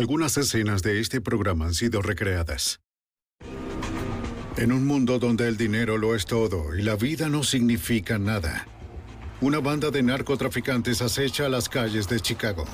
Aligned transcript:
Algunas 0.00 0.38
escenas 0.38 0.82
de 0.82 0.98
este 0.98 1.20
programa 1.20 1.66
han 1.66 1.74
sido 1.74 2.00
recreadas. 2.00 2.80
En 4.56 4.72
un 4.72 4.86
mundo 4.86 5.18
donde 5.18 5.46
el 5.46 5.58
dinero 5.58 5.98
lo 5.98 6.14
es 6.16 6.24
todo 6.24 6.74
y 6.74 6.80
la 6.80 6.96
vida 6.96 7.28
no 7.28 7.42
significa 7.42 8.18
nada, 8.18 8.66
una 9.42 9.58
banda 9.58 9.90
de 9.90 10.02
narcotraficantes 10.02 11.02
acecha 11.02 11.50
las 11.50 11.68
calles 11.68 12.08
de 12.08 12.18
Chicago, 12.18 12.64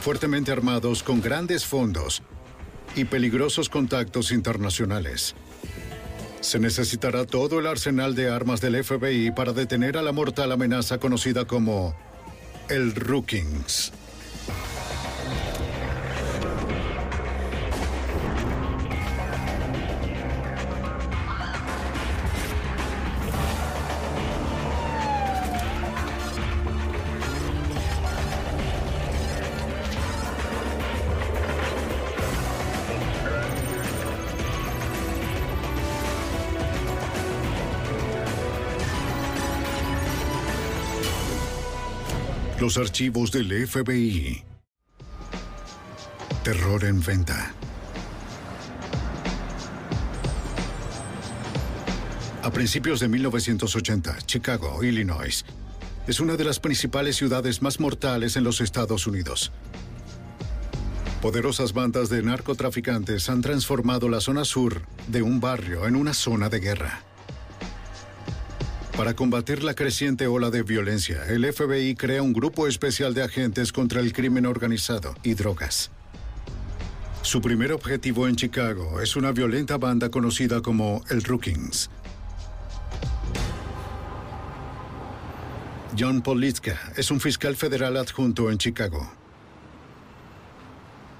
fuertemente 0.00 0.50
armados 0.50 1.04
con 1.04 1.20
grandes 1.20 1.64
fondos 1.64 2.24
y 2.96 3.04
peligrosos 3.04 3.68
contactos 3.68 4.32
internacionales. 4.32 5.36
Se 6.40 6.58
necesitará 6.58 7.24
todo 7.24 7.60
el 7.60 7.68
arsenal 7.68 8.16
de 8.16 8.30
armas 8.30 8.60
del 8.60 8.82
FBI 8.82 9.30
para 9.30 9.52
detener 9.52 9.96
a 9.96 10.02
la 10.02 10.10
mortal 10.10 10.50
amenaza 10.50 10.98
conocida 10.98 11.44
como 11.44 11.94
el 12.68 12.96
Rookings. 12.96 13.92
Los 42.64 42.78
archivos 42.78 43.30
del 43.30 43.68
FBI. 43.68 44.42
Terror 46.42 46.84
en 46.84 46.98
venta. 47.04 47.52
A 52.42 52.50
principios 52.50 53.00
de 53.00 53.08
1980, 53.08 54.16
Chicago, 54.24 54.82
Illinois, 54.82 55.44
es 56.06 56.20
una 56.20 56.36
de 56.36 56.44
las 56.44 56.58
principales 56.58 57.16
ciudades 57.16 57.60
más 57.60 57.80
mortales 57.80 58.34
en 58.38 58.44
los 58.44 58.62
Estados 58.62 59.06
Unidos. 59.06 59.52
Poderosas 61.20 61.74
bandas 61.74 62.08
de 62.08 62.22
narcotraficantes 62.22 63.28
han 63.28 63.42
transformado 63.42 64.08
la 64.08 64.22
zona 64.22 64.46
sur 64.46 64.86
de 65.08 65.20
un 65.20 65.38
barrio 65.38 65.86
en 65.86 65.96
una 65.96 66.14
zona 66.14 66.48
de 66.48 66.60
guerra. 66.60 67.13
Para 68.96 69.16
combatir 69.16 69.64
la 69.64 69.74
creciente 69.74 70.28
ola 70.28 70.50
de 70.50 70.62
violencia, 70.62 71.24
el 71.28 71.52
FBI 71.52 71.96
crea 71.96 72.22
un 72.22 72.32
grupo 72.32 72.68
especial 72.68 73.12
de 73.12 73.24
agentes 73.24 73.72
contra 73.72 74.00
el 74.00 74.12
crimen 74.12 74.46
organizado 74.46 75.16
y 75.24 75.34
drogas. 75.34 75.90
Su 77.22 77.40
primer 77.40 77.72
objetivo 77.72 78.28
en 78.28 78.36
Chicago 78.36 79.00
es 79.00 79.16
una 79.16 79.32
violenta 79.32 79.78
banda 79.78 80.10
conocida 80.10 80.60
como 80.60 81.02
el 81.10 81.24
Rookings. 81.24 81.90
John 85.98 86.22
Politzka 86.22 86.92
es 86.96 87.10
un 87.10 87.18
fiscal 87.18 87.56
federal 87.56 87.96
adjunto 87.96 88.48
en 88.48 88.58
Chicago. 88.58 89.23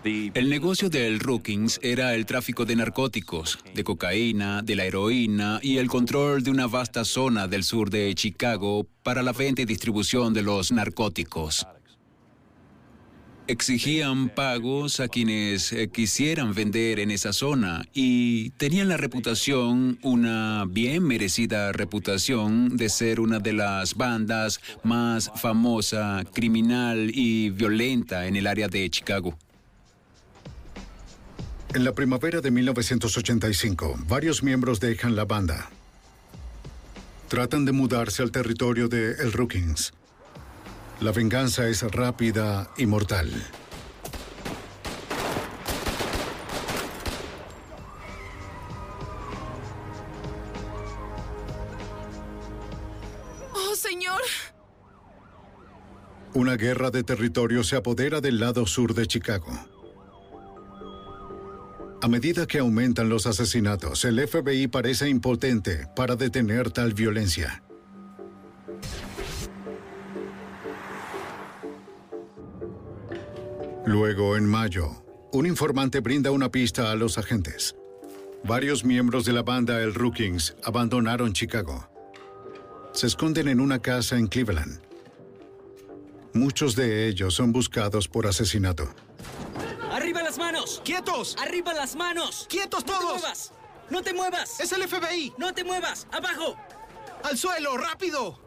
El 0.05 0.51
negocio 0.51 0.91
del 0.91 1.19
Rookings 1.19 1.81
era 1.83 2.15
el 2.15 2.27
tráfico 2.27 2.67
de 2.67 2.77
narcóticos, 2.77 3.59
de 3.75 3.85
cocaína, 3.85 4.61
de 4.61 4.77
la 4.77 4.85
heroína 4.85 5.61
y 5.63 5.79
el 5.79 5.89
control 5.89 6.43
de 6.43 6.51
una 6.51 6.67
vasta 6.67 7.07
zona 7.07 7.49
del 7.49 7.65
sur 7.65 7.89
de 7.89 8.15
Chicago 8.15 8.87
para 9.03 9.23
la 9.23 9.33
venta 9.33 9.63
y 9.63 9.65
distribución 9.65 10.35
de 10.35 10.43
los 10.43 10.73
narcóticos. 10.73 11.67
Exigían 13.47 14.29
pagos 14.29 15.01
a 15.01 15.09
quienes 15.09 15.73
eh, 15.73 15.89
quisieran 15.89 16.53
vender 16.53 17.01
en 17.01 17.11
esa 17.11 17.33
zona 17.33 17.87
y 17.95 18.51
tenían 18.51 18.89
la 18.89 18.99
reputación, 18.99 19.99
una 20.03 20.67
bien 20.69 21.03
merecida 21.03 21.73
reputación, 21.73 22.77
de 22.77 22.91
ser 22.91 23.21
una 23.21 23.39
de 23.39 23.55
las 23.55 23.95
bandas 23.95 24.61
más 24.83 25.31
famosa, 25.37 26.25
criminal 26.35 27.11
y 27.11 27.49
violenta 27.49 28.27
en 28.27 28.37
el 28.37 28.47
área 28.47 28.69
de 28.69 28.91
Chicago. 28.91 29.39
En 31.75 31.83
la 31.83 31.93
primavera 31.93 32.41
de 32.41 32.53
1985, 32.53 33.97
varios 34.07 34.45
miembros 34.45 34.79
dejan 34.79 35.17
la 35.17 35.25
banda. 35.25 35.71
Tratan 37.27 37.65
de 37.65 37.73
mudarse 37.73 38.23
al 38.23 38.31
territorio 38.31 38.87
de 38.87 39.15
El 39.15 39.33
Rookings. 39.33 39.93
La 41.01 41.11
venganza 41.11 41.67
es 41.67 41.83
rápida 41.83 42.71
y 42.77 42.87
mortal. 42.87 43.29
¡Oh, 53.53 53.75
señor! 53.75 54.23
Una 56.35 56.55
guerra 56.55 56.93
de 56.93 57.03
territorio 57.03 57.65
se 57.65 57.75
apodera 57.75 58.21
del 58.21 58.39
lado 58.39 58.65
sur 58.65 58.95
de 58.95 59.09
Chicago. 59.09 59.51
A 62.05 62.09
medida 62.09 62.47
que 62.47 62.59
aumentan 62.59 63.09
los 63.09 63.27
asesinatos, 63.27 64.05
el 64.05 64.29
FBI 64.29 64.67
parece 64.69 65.09
impotente 65.09 65.89
para 65.97 66.17
detener 66.17 66.71
tal 66.71 66.93
violencia. 66.93 67.65
Luego, 73.87 74.37
en 74.37 74.45
mayo, 74.45 75.03
un 75.33 75.47
informante 75.47 76.01
brinda 76.01 76.31
una 76.31 76.51
pista 76.51 76.91
a 76.91 76.95
los 76.95 77.17
agentes. 77.17 77.75
Varios 78.47 78.85
miembros 78.85 79.25
de 79.25 79.33
la 79.33 79.43
banda 79.43 79.81
El 79.81 79.95
Rookings 79.95 80.57
abandonaron 80.63 81.33
Chicago. 81.33 81.89
Se 82.93 83.07
esconden 83.07 83.49
en 83.49 83.61
una 83.61 83.79
casa 83.79 84.19
en 84.19 84.27
Cleveland. 84.27 84.79
Muchos 86.35 86.77
de 86.77 87.09
ellos 87.09 87.33
son 87.33 87.51
buscados 87.51 88.09
por 88.09 88.27
asesinato. 88.27 88.95
¡Quietos! 90.85 91.37
¡Arriba 91.39 91.75
las 91.75 91.95
manos! 91.97 92.47
¡Quietos 92.49 92.87
¡No 92.87 92.93
todos! 92.93 93.15
te 93.15 93.19
muevas! 93.21 93.53
¡No 93.91 94.03
te 94.03 94.15
muevas! 94.15 94.61
¡Es 94.61 94.73
el 94.73 94.89
FBI! 94.89 95.35
¡No 95.39 95.53
te 95.53 95.65
muevas! 95.65 96.07
¡Abajo! 96.13 96.57
¡Al 97.23 97.37
suelo! 97.37 97.77
¡Rápido! 97.77 98.39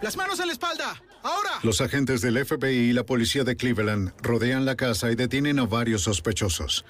¡Las 0.00 0.16
manos 0.16 0.40
en 0.40 0.46
la 0.46 0.52
espalda! 0.52 1.02
¡Ahora! 1.22 1.60
Los 1.62 1.80
agentes 1.80 2.20
del 2.20 2.44
FBI 2.44 2.90
y 2.90 2.92
la 2.92 3.04
policía 3.04 3.44
de 3.44 3.56
Cleveland 3.56 4.12
rodean 4.22 4.64
la 4.64 4.74
casa 4.74 5.10
y 5.10 5.14
detienen 5.14 5.58
a 5.58 5.66
varios 5.66 6.02
sospechosos. 6.02 6.84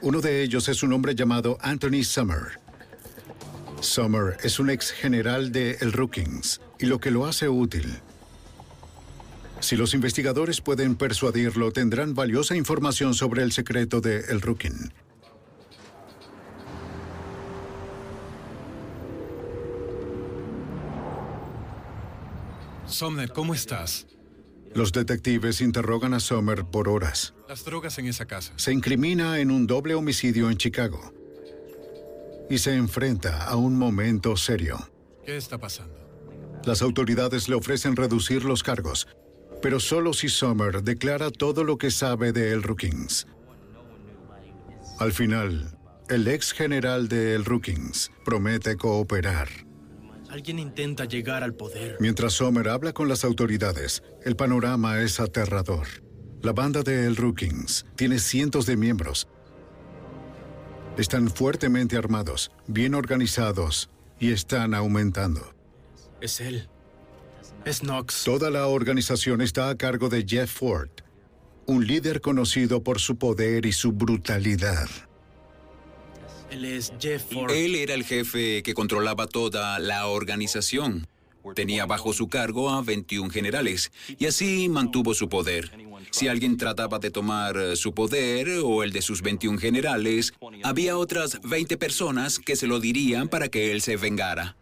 Uno 0.00 0.20
de 0.20 0.42
ellos 0.42 0.68
es 0.68 0.82
un 0.82 0.92
hombre 0.92 1.14
llamado 1.14 1.58
Anthony 1.60 2.02
Summer. 2.04 2.60
Summer 3.80 4.36
es 4.42 4.58
un 4.58 4.70
ex 4.70 4.90
general 4.92 5.52
de 5.52 5.78
El 5.80 5.92
Rookings 5.92 6.60
y 6.78 6.86
lo 6.86 6.98
que 6.98 7.10
lo 7.10 7.26
hace 7.26 7.48
útil. 7.48 8.00
Si 9.60 9.76
los 9.76 9.92
investigadores 9.94 10.60
pueden 10.60 10.94
persuadirlo, 10.94 11.72
tendrán 11.72 12.14
valiosa 12.14 12.56
información 12.56 13.14
sobre 13.14 13.42
el 13.42 13.52
secreto 13.52 14.00
de 14.00 14.20
El 14.28 14.40
Rooking. 14.40 14.92
Somner, 22.86 23.32
¿cómo 23.32 23.54
estás? 23.54 24.06
Los 24.74 24.92
detectives 24.92 25.60
interrogan 25.60 26.14
a 26.14 26.20
Sommer 26.20 26.64
por 26.64 26.88
horas. 26.88 27.34
Las 27.48 27.64
drogas 27.64 27.98
en 27.98 28.06
esa 28.06 28.26
casa. 28.26 28.52
Se 28.56 28.72
incrimina 28.72 29.38
en 29.40 29.50
un 29.50 29.66
doble 29.66 29.94
homicidio 29.94 30.50
en 30.50 30.56
Chicago. 30.56 31.12
Y 32.48 32.58
se 32.58 32.74
enfrenta 32.74 33.44
a 33.44 33.56
un 33.56 33.76
momento 33.76 34.36
serio. 34.36 34.78
¿Qué 35.24 35.36
está 35.36 35.58
pasando? 35.58 35.94
Las 36.64 36.82
autoridades 36.82 37.48
le 37.48 37.54
ofrecen 37.54 37.94
reducir 37.94 38.44
los 38.44 38.62
cargos, 38.62 39.06
pero 39.60 39.80
solo 39.80 40.12
si 40.12 40.28
Sommer 40.28 40.82
declara 40.82 41.30
todo 41.30 41.64
lo 41.64 41.78
que 41.78 41.90
sabe 41.90 42.32
de 42.32 42.52
El 42.52 42.62
Rookings. 42.62 43.26
Al 44.98 45.12
final, 45.12 45.76
el 46.08 46.26
ex 46.28 46.52
general 46.52 47.08
de 47.08 47.34
El 47.34 47.44
Rookings 47.44 48.10
promete 48.24 48.76
cooperar. 48.76 49.48
Alguien 50.30 50.58
intenta 50.58 51.04
llegar 51.06 51.42
al 51.42 51.54
poder. 51.54 51.96
Mientras 52.00 52.34
Sommer 52.34 52.68
habla 52.68 52.92
con 52.92 53.08
las 53.08 53.24
autoridades, 53.24 54.02
el 54.24 54.36
panorama 54.36 55.00
es 55.00 55.20
aterrador. 55.20 55.86
La 56.42 56.52
banda 56.52 56.82
de 56.82 57.06
El 57.06 57.16
Rookings 57.16 57.86
tiene 57.96 58.18
cientos 58.18 58.66
de 58.66 58.76
miembros. 58.76 59.28
Están 60.96 61.30
fuertemente 61.30 61.96
armados, 61.96 62.50
bien 62.66 62.94
organizados 62.94 63.90
y 64.20 64.32
están 64.32 64.74
aumentando. 64.74 65.54
Es 66.20 66.40
él. 66.40 66.68
Es 67.64 67.80
Knox. 67.80 68.24
Toda 68.24 68.50
la 68.50 68.66
organización 68.66 69.40
está 69.40 69.68
a 69.68 69.76
cargo 69.76 70.08
de 70.08 70.24
Jeff 70.26 70.50
Ford, 70.50 70.90
un 71.66 71.86
líder 71.86 72.20
conocido 72.20 72.82
por 72.82 72.98
su 73.00 73.16
poder 73.16 73.66
y 73.66 73.72
su 73.72 73.92
brutalidad. 73.92 74.88
Él 76.50 76.64
es 76.64 76.92
Jeff 76.98 77.24
Ford. 77.30 77.50
Él 77.50 77.74
era 77.74 77.94
el 77.94 78.04
jefe 78.04 78.62
que 78.62 78.74
controlaba 78.74 79.26
toda 79.26 79.78
la 79.78 80.06
organización. 80.06 81.06
Tenía 81.54 81.86
bajo 81.86 82.12
su 82.12 82.28
cargo 82.28 82.70
a 82.70 82.82
21 82.82 83.30
generales 83.30 83.90
y 84.18 84.26
así 84.26 84.68
mantuvo 84.68 85.14
su 85.14 85.28
poder. 85.28 85.70
Si 86.10 86.28
alguien 86.28 86.56
trataba 86.56 86.98
de 86.98 87.10
tomar 87.10 87.56
eh, 87.56 87.76
su 87.76 87.92
poder 87.92 88.48
o 88.62 88.82
el 88.82 88.92
de 88.92 89.02
sus 89.02 89.22
21 89.22 89.58
generales, 89.58 90.32
había 90.62 90.96
otras 90.96 91.40
20 91.42 91.76
personas 91.76 92.38
que 92.38 92.56
se 92.56 92.66
lo 92.66 92.80
dirían 92.80 93.28
para 93.28 93.48
que 93.48 93.72
él 93.72 93.82
se 93.82 93.96
vengara. 93.96 94.56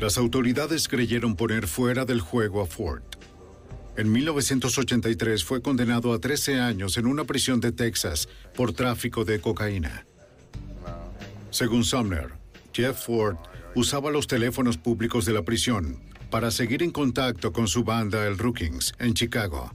Las 0.00 0.18
autoridades 0.18 0.88
creyeron 0.88 1.36
poner 1.36 1.68
fuera 1.68 2.04
del 2.04 2.20
juego 2.20 2.60
a 2.60 2.66
Ford. 2.66 3.02
En 3.96 4.10
1983 4.10 5.44
fue 5.44 5.62
condenado 5.62 6.12
a 6.12 6.18
13 6.18 6.58
años 6.58 6.96
en 6.98 7.06
una 7.06 7.24
prisión 7.24 7.60
de 7.60 7.70
Texas 7.70 8.28
por 8.56 8.72
tráfico 8.72 9.24
de 9.24 9.40
cocaína. 9.40 10.04
Según 11.50 11.84
Sumner, 11.84 12.32
Jeff 12.72 13.06
Ford 13.06 13.36
usaba 13.76 14.10
los 14.10 14.26
teléfonos 14.26 14.76
públicos 14.76 15.24
de 15.26 15.32
la 15.32 15.42
prisión 15.42 16.00
para 16.28 16.50
seguir 16.50 16.82
en 16.82 16.90
contacto 16.90 17.52
con 17.52 17.68
su 17.68 17.84
banda 17.84 18.26
El 18.26 18.36
Rookings 18.36 18.94
en 18.98 19.14
Chicago. 19.14 19.72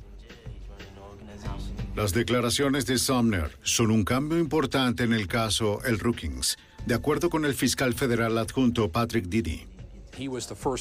Las 1.95 2.13
declaraciones 2.13 2.86
de 2.86 2.98
Sumner 2.98 3.57
son 3.63 3.89
un 3.89 4.04
cambio 4.04 4.38
importante 4.38 5.06
en 5.06 5.13
el 5.13 5.27
caso 5.27 5.81
El 5.86 5.98
Rookings, 5.98 6.57
de 6.86 6.95
acuerdo 6.95 7.30
con 7.30 7.45
el 7.45 7.54
fiscal 7.54 7.94
federal 7.94 8.38
adjunto 8.38 8.92
Patrick 8.92 9.27
Diddy. 9.27 9.69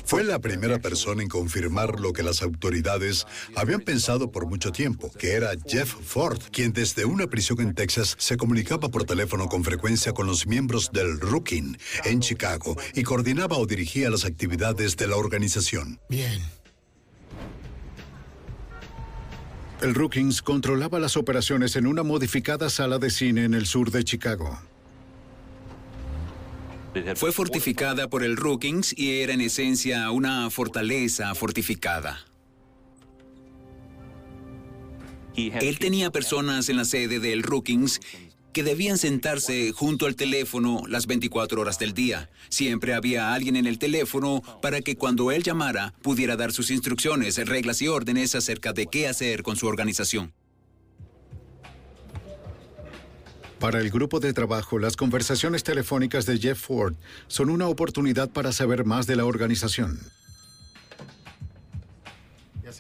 Fue 0.04 0.24
la 0.24 0.38
primera 0.38 0.78
persona 0.78 1.22
en 1.22 1.28
confirmar 1.28 2.00
lo 2.00 2.12
que 2.12 2.22
las 2.22 2.42
autoridades 2.42 3.26
habían 3.54 3.80
pensado 3.80 4.32
por 4.32 4.46
mucho 4.46 4.72
tiempo, 4.72 5.10
que 5.18 5.32
era 5.32 5.50
Jeff 5.66 5.94
Ford, 6.02 6.40
quien 6.50 6.72
desde 6.72 7.04
una 7.04 7.26
prisión 7.26 7.60
en 7.60 7.74
Texas 7.74 8.16
se 8.18 8.36
comunicaba 8.36 8.88
por 8.88 9.04
teléfono 9.04 9.48
con 9.48 9.64
frecuencia 9.64 10.12
con 10.12 10.26
los 10.26 10.46
miembros 10.46 10.90
del 10.92 11.20
Rookin 11.20 11.78
en 12.04 12.20
Chicago 12.20 12.76
y 12.94 13.02
coordinaba 13.02 13.56
o 13.56 13.66
dirigía 13.66 14.10
las 14.10 14.24
actividades 14.24 14.96
de 14.96 15.06
la 15.06 15.16
organización. 15.16 16.00
Bien. 16.08 16.42
El 19.80 19.94
Rookings 19.94 20.42
controlaba 20.42 20.98
las 20.98 21.16
operaciones 21.16 21.76
en 21.76 21.86
una 21.86 22.02
modificada 22.02 22.68
sala 22.68 22.98
de 22.98 23.10
cine 23.10 23.44
en 23.44 23.54
el 23.54 23.66
sur 23.66 23.92
de 23.92 24.02
Chicago. 24.02 24.58
Fue 27.16 27.32
fortificada 27.32 28.08
por 28.08 28.22
el 28.22 28.36
Rookings 28.36 28.94
y 28.96 29.20
era 29.20 29.32
en 29.32 29.40
esencia 29.40 30.10
una 30.10 30.50
fortaleza 30.50 31.34
fortificada. 31.34 32.24
Él 35.36 35.78
tenía 35.78 36.10
personas 36.10 36.68
en 36.68 36.76
la 36.76 36.84
sede 36.84 37.20
del 37.20 37.42
Rookings 37.42 38.00
que 38.52 38.64
debían 38.64 38.98
sentarse 38.98 39.72
junto 39.72 40.06
al 40.06 40.16
teléfono 40.16 40.82
las 40.88 41.06
24 41.06 41.60
horas 41.60 41.78
del 41.78 41.92
día. 41.92 42.28
Siempre 42.48 42.94
había 42.94 43.32
alguien 43.32 43.54
en 43.54 43.66
el 43.66 43.78
teléfono 43.78 44.42
para 44.60 44.80
que 44.80 44.96
cuando 44.96 45.30
él 45.30 45.42
llamara 45.44 45.94
pudiera 46.02 46.36
dar 46.36 46.50
sus 46.52 46.70
instrucciones, 46.70 47.36
reglas 47.46 47.80
y 47.82 47.88
órdenes 47.88 48.34
acerca 48.34 48.72
de 48.72 48.86
qué 48.86 49.06
hacer 49.06 49.42
con 49.42 49.56
su 49.56 49.66
organización. 49.66 50.32
Para 53.58 53.80
el 53.80 53.90
grupo 53.90 54.20
de 54.20 54.32
trabajo, 54.32 54.78
las 54.78 54.96
conversaciones 54.96 55.64
telefónicas 55.64 56.26
de 56.26 56.38
Jeff 56.38 56.60
Ford 56.60 56.94
son 57.26 57.50
una 57.50 57.66
oportunidad 57.66 58.30
para 58.30 58.52
saber 58.52 58.84
más 58.84 59.06
de 59.06 59.16
la 59.16 59.24
organización. 59.24 59.98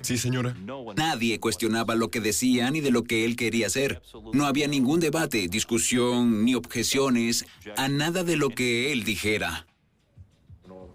Sí, 0.02 0.18
señora. 0.18 0.54
Nadie 0.96 1.40
cuestionaba 1.40 1.96
lo 1.96 2.10
que 2.10 2.20
decía 2.20 2.70
ni 2.70 2.80
de 2.80 2.92
lo 2.92 3.02
que 3.02 3.24
él 3.24 3.34
quería 3.34 3.66
hacer. 3.66 4.00
No 4.32 4.46
había 4.46 4.68
ningún 4.68 5.00
debate, 5.00 5.48
discusión 5.48 6.44
ni 6.44 6.54
objeciones 6.54 7.44
a 7.76 7.88
nada 7.88 8.22
de 8.22 8.36
lo 8.36 8.50
que 8.50 8.92
él 8.92 9.02
dijera. 9.02 9.66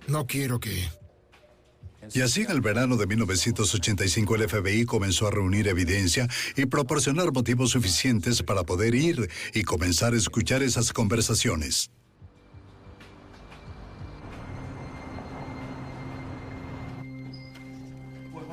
No 0.07 0.27
quiero 0.27 0.59
que... 0.59 0.88
Y 2.11 2.21
así 2.21 2.41
en 2.41 2.51
el 2.51 2.61
verano 2.61 2.97
de 2.97 3.07
1985 3.07 4.35
el 4.35 4.50
FBI 4.50 4.85
comenzó 4.85 5.27
a 5.27 5.31
reunir 5.31 5.67
evidencia 5.67 6.27
y 6.55 6.65
proporcionar 6.65 7.31
motivos 7.31 7.71
suficientes 7.71 8.44
para 8.44 8.63
poder 8.63 8.95
ir 8.95 9.29
y 9.53 9.63
comenzar 9.63 10.13
a 10.13 10.17
escuchar 10.17 10.63
esas 10.63 10.91
conversaciones. 10.91 11.91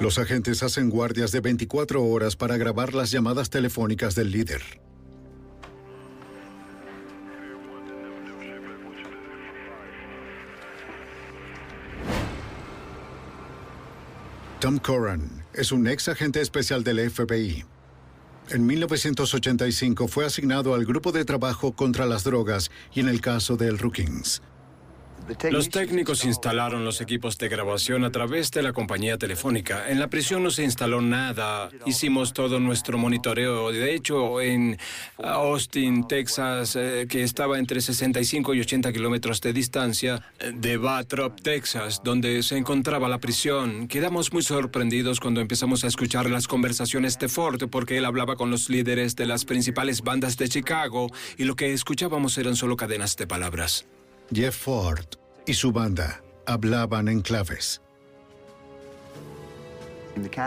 Los 0.01 0.19
agentes 0.19 0.63
hacen 0.63 0.89
guardias 0.89 1.31
de 1.31 1.41
24 1.41 2.03
horas 2.03 2.35
para 2.35 2.57
grabar 2.57 2.95
las 2.95 3.11
llamadas 3.11 3.51
telefónicas 3.51 4.15
del 4.15 4.31
líder. 4.31 4.63
Tom 14.61 14.77
Curran 14.79 15.43
es 15.55 15.73
un 15.73 15.89
ex 15.89 16.07
agente 16.09 16.43
especial 16.43 16.85
del 16.85 17.11
FBI. 17.11 17.65
En 18.51 18.67
1985 18.67 20.07
fue 20.07 20.27
asignado 20.27 20.75
al 20.75 20.85
grupo 20.85 21.13
de 21.13 21.25
trabajo 21.25 21.73
contra 21.73 22.05
las 22.05 22.25
drogas 22.25 22.71
y 22.93 23.01
en 23.01 23.09
el 23.09 23.23
caso 23.23 23.57
del 23.57 23.79
Rookings. 23.79 24.43
Los 25.51 25.71
técnicos 25.71 26.25
instalaron 26.25 26.85
los 26.85 27.01
equipos 27.01 27.39
de 27.39 27.49
grabación 27.49 28.05
a 28.05 28.11
través 28.11 28.51
de 28.51 28.63
la 28.63 28.73
compañía 28.73 29.17
telefónica. 29.19 29.89
En 29.89 29.99
la 30.01 30.09
prisión 30.09 30.43
no 30.43 30.51
se 30.51 30.65
instaló 30.65 31.01
nada. 31.01 31.71
Hicimos 31.87 32.33
todo 32.33 32.61
nuestro 32.61 32.99
monitoreo. 32.99 33.71
De 33.73 33.95
hecho, 33.95 34.41
en 34.41 34.79
Austin, 35.19 36.07
Texas, 36.07 36.77
eh, 36.77 37.07
que 37.09 37.23
estaba 37.23 37.59
entre 37.59 37.81
65 37.81 38.55
y 38.55 38.61
80 38.61 38.93
kilómetros 38.93 39.41
de 39.41 39.53
distancia 39.53 40.23
de 40.53 40.77
Batrop, 40.77 41.41
Texas, 41.41 42.01
donde 42.05 42.43
se 42.43 42.57
encontraba 42.57 43.09
la 43.09 43.19
prisión, 43.19 43.89
quedamos 43.89 44.33
muy 44.33 44.43
sorprendidos 44.43 45.21
cuando 45.21 45.41
empezamos 45.41 45.85
a 45.85 45.89
escuchar 45.89 46.29
las 46.31 46.49
conversaciones 46.49 47.19
de 47.19 47.29
Ford, 47.29 47.69
porque 47.71 47.99
él 47.99 48.05
hablaba 48.05 48.37
con 48.37 48.51
los 48.51 48.69
líderes 48.69 49.17
de 49.17 49.27
las 49.27 49.45
principales 49.45 50.03
bandas 50.03 50.37
de 50.37 50.49
Chicago 50.49 51.09
y 51.37 51.45
lo 51.45 51.57
que 51.57 51.73
escuchábamos 51.73 52.37
eran 52.39 52.57
solo 52.57 52.77
cadenas 52.77 53.17
de 53.17 53.27
palabras. 53.27 53.87
Jeff 54.33 54.57
Ford 54.57 55.07
y 55.45 55.55
su 55.55 55.73
banda 55.73 56.23
hablaban 56.47 57.09
en 57.09 57.21
claves. 57.21 57.81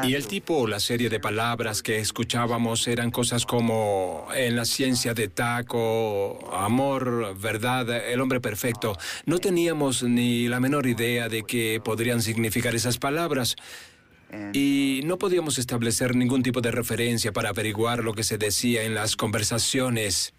Y 0.04 0.14
el 0.14 0.28
tipo 0.28 0.58
o 0.58 0.68
la 0.68 0.80
serie 0.80 1.10
de 1.10 1.20
palabras 1.20 1.82
que 1.82 2.00
escuchábamos 2.00 2.88
eran 2.88 3.12
cosas 3.12 3.46
como 3.46 4.28
en 4.36 4.56
la 4.56 4.66
ciencia 4.66 5.14
de 5.14 5.30
taco, 5.30 6.52
amor, 6.54 7.38
verdad, 7.40 7.90
el 8.10 8.22
hombre 8.22 8.40
perfecto. 8.40 8.98
No 9.26 9.40
teníamos 9.40 10.04
ni 10.04 10.48
la 10.48 10.60
menor 10.60 10.86
idea 10.86 11.28
de 11.28 11.44
qué 11.44 11.82
podrían 11.84 12.22
significar 12.22 12.76
esas 12.76 12.98
palabras. 12.98 13.56
Y 14.54 15.02
no 15.06 15.18
podíamos 15.18 15.58
establecer 15.58 16.16
ningún 16.16 16.42
tipo 16.42 16.62
de 16.62 16.72
referencia 16.72 17.32
para 17.32 17.50
averiguar 17.50 18.04
lo 18.04 18.14
que 18.14 18.24
se 18.24 18.38
decía 18.38 18.84
en 18.84 18.96
las 18.96 19.16
conversaciones. 19.16 20.34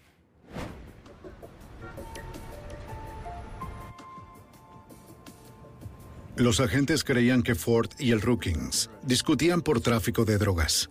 Los 6.37 6.59
agentes 6.59 7.05
creían 7.05 7.43
que 7.43 7.55
Ford 7.55 7.89
y 7.97 8.11
el 8.11 8.21
Rookings 8.21 8.89
discutían 9.03 9.61
por 9.61 9.79
tráfico 9.79 10.25
de 10.25 10.37
drogas. 10.37 10.89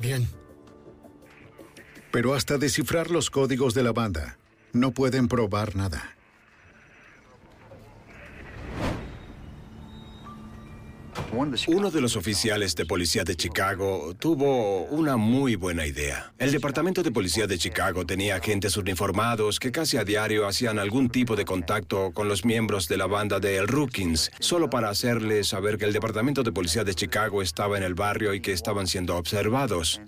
Bien. 0.00 0.28
Pero 2.10 2.34
hasta 2.34 2.58
descifrar 2.58 3.10
los 3.10 3.30
códigos 3.30 3.72
de 3.74 3.84
la 3.84 3.92
banda, 3.92 4.38
no 4.72 4.90
pueden 4.90 5.28
probar 5.28 5.76
nada. 5.76 6.15
Uno 11.36 11.90
de 11.90 12.00
los 12.00 12.16
oficiales 12.16 12.74
de 12.76 12.86
policía 12.86 13.22
de 13.22 13.36
Chicago 13.36 14.14
tuvo 14.18 14.84
una 14.84 15.18
muy 15.18 15.54
buena 15.54 15.86
idea. 15.86 16.32
El 16.38 16.50
Departamento 16.50 17.02
de 17.02 17.10
Policía 17.10 17.46
de 17.46 17.58
Chicago 17.58 18.06
tenía 18.06 18.36
agentes 18.36 18.78
uniformados 18.78 19.60
que 19.60 19.70
casi 19.70 19.98
a 19.98 20.04
diario 20.04 20.46
hacían 20.46 20.78
algún 20.78 21.10
tipo 21.10 21.36
de 21.36 21.44
contacto 21.44 22.12
con 22.12 22.28
los 22.28 22.46
miembros 22.46 22.88
de 22.88 22.96
la 22.96 23.06
banda 23.06 23.38
de 23.38 23.58
El 23.58 23.68
Rookings, 23.68 24.30
solo 24.40 24.70
para 24.70 24.88
hacerles 24.88 25.48
saber 25.48 25.76
que 25.76 25.84
el 25.84 25.92
Departamento 25.92 26.42
de 26.42 26.52
Policía 26.52 26.84
de 26.84 26.94
Chicago 26.94 27.42
estaba 27.42 27.76
en 27.76 27.82
el 27.82 27.94
barrio 27.94 28.32
y 28.32 28.40
que 28.40 28.52
estaban 28.52 28.86
siendo 28.86 29.16
observados. 29.16 30.00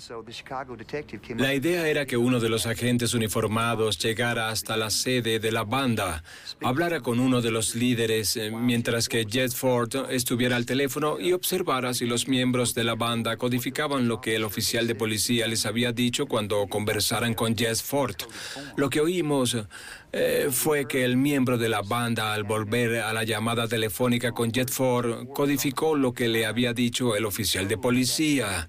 La 1.36 1.52
idea 1.52 1.88
era 1.88 2.06
que 2.06 2.16
uno 2.16 2.40
de 2.40 2.48
los 2.48 2.66
agentes 2.66 3.12
uniformados 3.12 3.98
llegara 3.98 4.48
hasta 4.48 4.78
la 4.78 4.88
sede 4.88 5.40
de 5.40 5.52
la 5.52 5.64
banda, 5.64 6.22
hablara 6.62 7.00
con 7.00 7.20
uno 7.20 7.42
de 7.42 7.50
los 7.50 7.74
líderes 7.74 8.36
eh, 8.36 8.50
mientras 8.50 9.08
que 9.08 9.26
Jet 9.26 9.52
Ford 9.52 9.94
estuviera 10.10 10.56
al 10.56 10.64
teléfono 10.64 11.17
y 11.20 11.32
observara 11.32 11.94
si 11.94 12.06
los 12.06 12.28
miembros 12.28 12.74
de 12.74 12.84
la 12.84 12.94
banda 12.94 13.36
codificaban 13.36 14.08
lo 14.08 14.20
que 14.20 14.36
el 14.36 14.44
oficial 14.44 14.86
de 14.86 14.94
policía 14.94 15.46
les 15.46 15.66
había 15.66 15.92
dicho 15.92 16.26
cuando 16.26 16.66
conversaran 16.66 17.34
con 17.34 17.54
Jet 17.54 17.76
Ford. 17.82 18.16
Lo 18.76 18.90
que 18.90 19.00
oímos 19.00 19.56
eh, 20.12 20.48
fue 20.50 20.86
que 20.86 21.04
el 21.04 21.16
miembro 21.16 21.58
de 21.58 21.68
la 21.68 21.82
banda, 21.82 22.32
al 22.32 22.44
volver 22.44 23.00
a 23.00 23.12
la 23.12 23.24
llamada 23.24 23.68
telefónica 23.68 24.32
con 24.32 24.52
Jet 24.52 24.70
Ford, 24.70 25.28
codificó 25.34 25.96
lo 25.96 26.12
que 26.12 26.28
le 26.28 26.46
había 26.46 26.72
dicho 26.72 27.16
el 27.16 27.26
oficial 27.26 27.68
de 27.68 27.78
policía. 27.78 28.68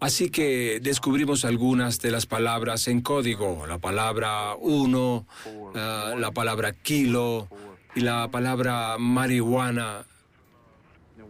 Así 0.00 0.30
que 0.30 0.80
descubrimos 0.82 1.44
algunas 1.44 2.00
de 2.00 2.10
las 2.10 2.26
palabras 2.26 2.88
en 2.88 3.02
código, 3.02 3.66
la 3.66 3.78
palabra 3.78 4.54
uno, 4.58 5.26
eh, 5.74 6.14
la 6.18 6.30
palabra 6.32 6.72
kilo 6.72 7.48
y 7.94 8.00
la 8.00 8.28
palabra 8.30 8.96
marihuana. 8.98 10.06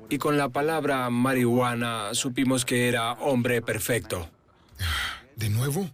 Y 0.09 0.19
con 0.19 0.37
la 0.37 0.49
palabra 0.49 1.09
marihuana 1.11 2.15
supimos 2.15 2.65
que 2.65 2.89
era 2.89 3.13
hombre 3.13 3.63
perfecto. 3.63 4.29
¿De 5.37 5.49
nuevo? 5.49 5.91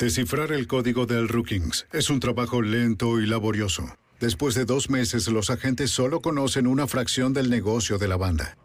Descifrar 0.00 0.50
el 0.52 0.66
código 0.66 1.04
del 1.04 1.28
Rookings 1.28 1.86
es 1.92 2.08
un 2.08 2.20
trabajo 2.20 2.62
lento 2.62 3.20
y 3.20 3.26
laborioso. 3.26 3.84
Después 4.18 4.54
de 4.54 4.64
dos 4.64 4.88
meses, 4.88 5.28
los 5.28 5.50
agentes 5.50 5.90
solo 5.90 6.20
conocen 6.20 6.66
una 6.66 6.86
fracción 6.86 7.34
del 7.34 7.50
negocio 7.50 7.98
de 7.98 8.08
la 8.08 8.16
banda. 8.16 8.56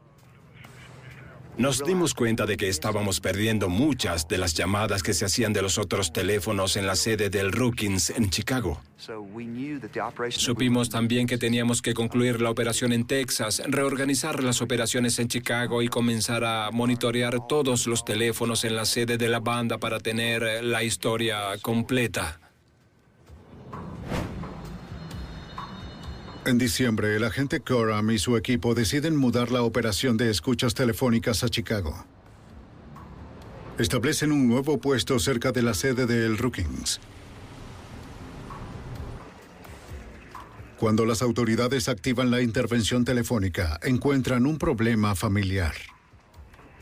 Nos 1.57 1.83
dimos 1.85 2.13
cuenta 2.13 2.45
de 2.45 2.57
que 2.57 2.67
estábamos 2.67 3.21
perdiendo 3.21 3.69
muchas 3.69 4.27
de 4.27 4.37
las 4.37 4.53
llamadas 4.53 5.03
que 5.03 5.13
se 5.13 5.25
hacían 5.25 5.53
de 5.53 5.61
los 5.61 5.77
otros 5.77 6.11
teléfonos 6.11 6.75
en 6.75 6.85
la 6.85 6.95
sede 6.95 7.29
del 7.29 7.51
Rookings 7.53 8.09
en 8.09 8.29
Chicago. 8.29 8.81
Supimos 10.29 10.89
también 10.89 11.27
que 11.27 11.37
teníamos 11.37 11.81
que 11.81 11.93
concluir 11.93 12.41
la 12.41 12.49
operación 12.49 12.91
en 12.91 13.07
Texas, 13.07 13.61
reorganizar 13.67 14.43
las 14.43 14.61
operaciones 14.61 15.17
en 15.19 15.29
Chicago 15.29 15.81
y 15.81 15.87
comenzar 15.87 16.43
a 16.43 16.71
monitorear 16.71 17.47
todos 17.47 17.87
los 17.87 18.03
teléfonos 18.03 18.65
en 18.65 18.75
la 18.75 18.85
sede 18.85 19.17
de 19.17 19.29
la 19.29 19.39
banda 19.39 19.77
para 19.77 19.99
tener 19.99 20.63
la 20.63 20.83
historia 20.83 21.57
completa. 21.61 22.39
En 26.45 26.59
diciembre, 26.59 27.15
el 27.15 27.23
agente 27.23 27.59
Coram 27.59 28.11
y 28.11 28.19
su 28.19 28.37
equipo 28.37 28.75
deciden 28.75 29.15
mudar 29.15 29.51
la 29.51 29.63
operación 29.63 30.15
de 30.15 30.29
escuchas 30.29 30.75
telefónicas 30.75 31.43
a 31.43 31.49
Chicago. 31.49 32.05
Establecen 33.79 34.31
un 34.31 34.47
nuevo 34.47 34.77
puesto 34.77 35.17
cerca 35.17 35.51
de 35.51 35.63
la 35.63 35.73
sede 35.73 36.05
de 36.05 36.23
El 36.23 36.37
Rookings. 36.37 36.99
Cuando 40.77 41.07
las 41.07 41.23
autoridades 41.23 41.89
activan 41.89 42.29
la 42.29 42.43
intervención 42.43 43.05
telefónica, 43.05 43.79
encuentran 43.81 44.45
un 44.45 44.59
problema 44.59 45.15
familiar. 45.15 45.73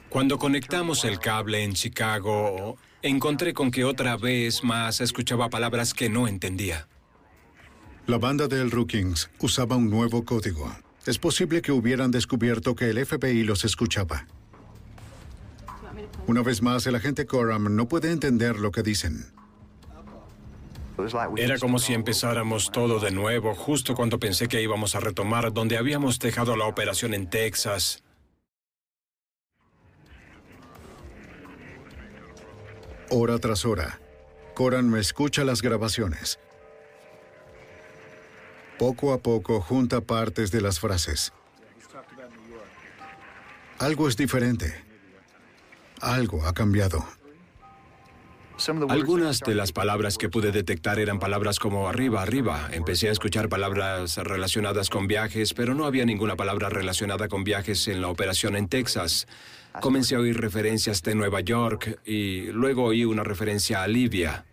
Cuando 0.09 0.37
conectamos 0.37 1.05
el 1.05 1.19
cable 1.19 1.63
en 1.63 1.71
Chicago, 1.71 2.77
encontré 3.01 3.53
con 3.53 3.71
que 3.71 3.85
otra 3.85 4.17
vez 4.17 4.61
más 4.61 4.99
escuchaba 4.99 5.49
palabras 5.49 5.93
que 5.93 6.09
no 6.09 6.27
entendía. 6.27 6.89
La 8.05 8.17
banda 8.17 8.49
de 8.49 8.59
El 8.59 8.69
Rookings 8.69 9.29
usaba 9.39 9.77
un 9.77 9.89
nuevo 9.89 10.25
código. 10.25 10.69
Es 11.05 11.17
posible 11.17 11.61
que 11.61 11.71
hubieran 11.71 12.11
descubierto 12.11 12.75
que 12.75 12.89
el 12.89 13.05
FBI 13.05 13.43
los 13.43 13.63
escuchaba. 13.63 14.27
Una 16.27 16.41
vez 16.41 16.61
más, 16.61 16.85
el 16.85 16.95
agente 16.95 17.25
Coram 17.25 17.73
no 17.73 17.87
puede 17.87 18.11
entender 18.11 18.59
lo 18.59 18.71
que 18.71 18.83
dicen. 18.83 19.31
Era 21.37 21.57
como 21.59 21.79
si 21.79 21.93
empezáramos 21.93 22.71
todo 22.71 22.99
de 22.99 23.11
nuevo, 23.11 23.55
justo 23.55 23.95
cuando 23.95 24.19
pensé 24.19 24.49
que 24.49 24.61
íbamos 24.61 24.95
a 24.95 24.99
retomar 24.99 25.53
donde 25.53 25.77
habíamos 25.77 26.19
dejado 26.19 26.57
la 26.57 26.65
operación 26.65 27.13
en 27.13 27.29
Texas. 27.29 28.03
Hora 33.09 33.39
tras 33.39 33.65
hora, 33.65 34.01
Coram 34.55 34.89
me 34.89 34.99
escucha 34.99 35.45
las 35.45 35.61
grabaciones. 35.61 36.37
Poco 38.77 39.13
a 39.13 39.19
poco 39.19 39.61
junta 39.61 40.01
partes 40.01 40.51
de 40.51 40.61
las 40.61 40.79
frases. 40.79 41.33
Algo 43.79 44.07
es 44.07 44.17
diferente. 44.17 44.73
Algo 46.01 46.45
ha 46.45 46.53
cambiado. 46.53 47.05
Algunas 48.89 49.39
de 49.39 49.55
las 49.55 49.71
palabras 49.71 50.17
que 50.17 50.29
pude 50.29 50.51
detectar 50.51 50.99
eran 50.99 51.19
palabras 51.19 51.59
como 51.59 51.89
arriba, 51.89 52.21
arriba. 52.21 52.69
Empecé 52.71 53.09
a 53.09 53.11
escuchar 53.11 53.49
palabras 53.49 54.17
relacionadas 54.17 54.89
con 54.89 55.07
viajes, 55.07 55.53
pero 55.53 55.73
no 55.73 55.85
había 55.85 56.05
ninguna 56.05 56.35
palabra 56.35 56.69
relacionada 56.69 57.27
con 57.27 57.43
viajes 57.43 57.87
en 57.87 58.01
la 58.01 58.09
operación 58.09 58.55
en 58.55 58.69
Texas. 58.69 59.27
Comencé 59.81 60.15
a 60.15 60.19
oír 60.19 60.39
referencias 60.39 61.01
de 61.01 61.15
Nueva 61.15 61.41
York 61.41 61.99
y 62.05 62.51
luego 62.51 62.83
oí 62.83 63.05
una 63.05 63.23
referencia 63.23 63.81
a 63.81 63.87
Libia. 63.87 64.45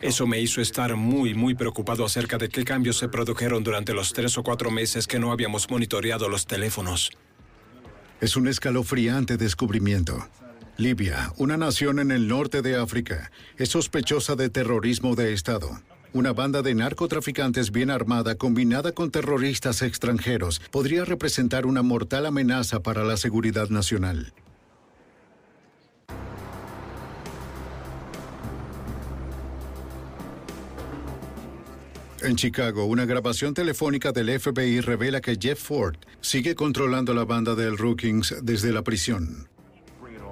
Eso 0.00 0.26
me 0.26 0.40
hizo 0.40 0.60
estar 0.60 0.96
muy, 0.96 1.34
muy 1.34 1.54
preocupado 1.54 2.04
acerca 2.04 2.38
de 2.38 2.48
qué 2.48 2.64
cambios 2.64 2.98
se 2.98 3.08
produjeron 3.08 3.62
durante 3.62 3.94
los 3.94 4.12
tres 4.12 4.36
o 4.36 4.42
cuatro 4.42 4.70
meses 4.70 5.06
que 5.06 5.18
no 5.18 5.30
habíamos 5.32 5.70
monitoreado 5.70 6.28
los 6.28 6.46
teléfonos. 6.46 7.10
Es 8.20 8.36
un 8.36 8.48
escalofriante 8.48 9.36
descubrimiento. 9.36 10.28
Libia, 10.76 11.32
una 11.36 11.56
nación 11.56 11.98
en 11.98 12.10
el 12.10 12.28
norte 12.28 12.62
de 12.62 12.76
África, 12.76 13.30
es 13.56 13.68
sospechosa 13.68 14.36
de 14.36 14.48
terrorismo 14.48 15.14
de 15.14 15.32
Estado. 15.32 15.80
Una 16.14 16.32
banda 16.32 16.62
de 16.62 16.74
narcotraficantes 16.74 17.70
bien 17.70 17.90
armada 17.90 18.34
combinada 18.34 18.92
con 18.92 19.10
terroristas 19.10 19.80
extranjeros 19.82 20.60
podría 20.70 21.04
representar 21.04 21.66
una 21.66 21.82
mortal 21.82 22.26
amenaza 22.26 22.80
para 22.80 23.04
la 23.04 23.16
seguridad 23.16 23.70
nacional. 23.70 24.32
En 32.24 32.36
Chicago, 32.36 32.84
una 32.84 33.04
grabación 33.04 33.52
telefónica 33.52 34.12
del 34.12 34.38
FBI 34.38 34.80
revela 34.80 35.20
que 35.20 35.36
Jeff 35.40 35.60
Ford 35.60 35.96
sigue 36.20 36.54
controlando 36.54 37.14
la 37.14 37.24
banda 37.24 37.56
del 37.56 37.76
Rookings 37.76 38.36
desde 38.42 38.72
la 38.72 38.82
prisión. 38.82 39.48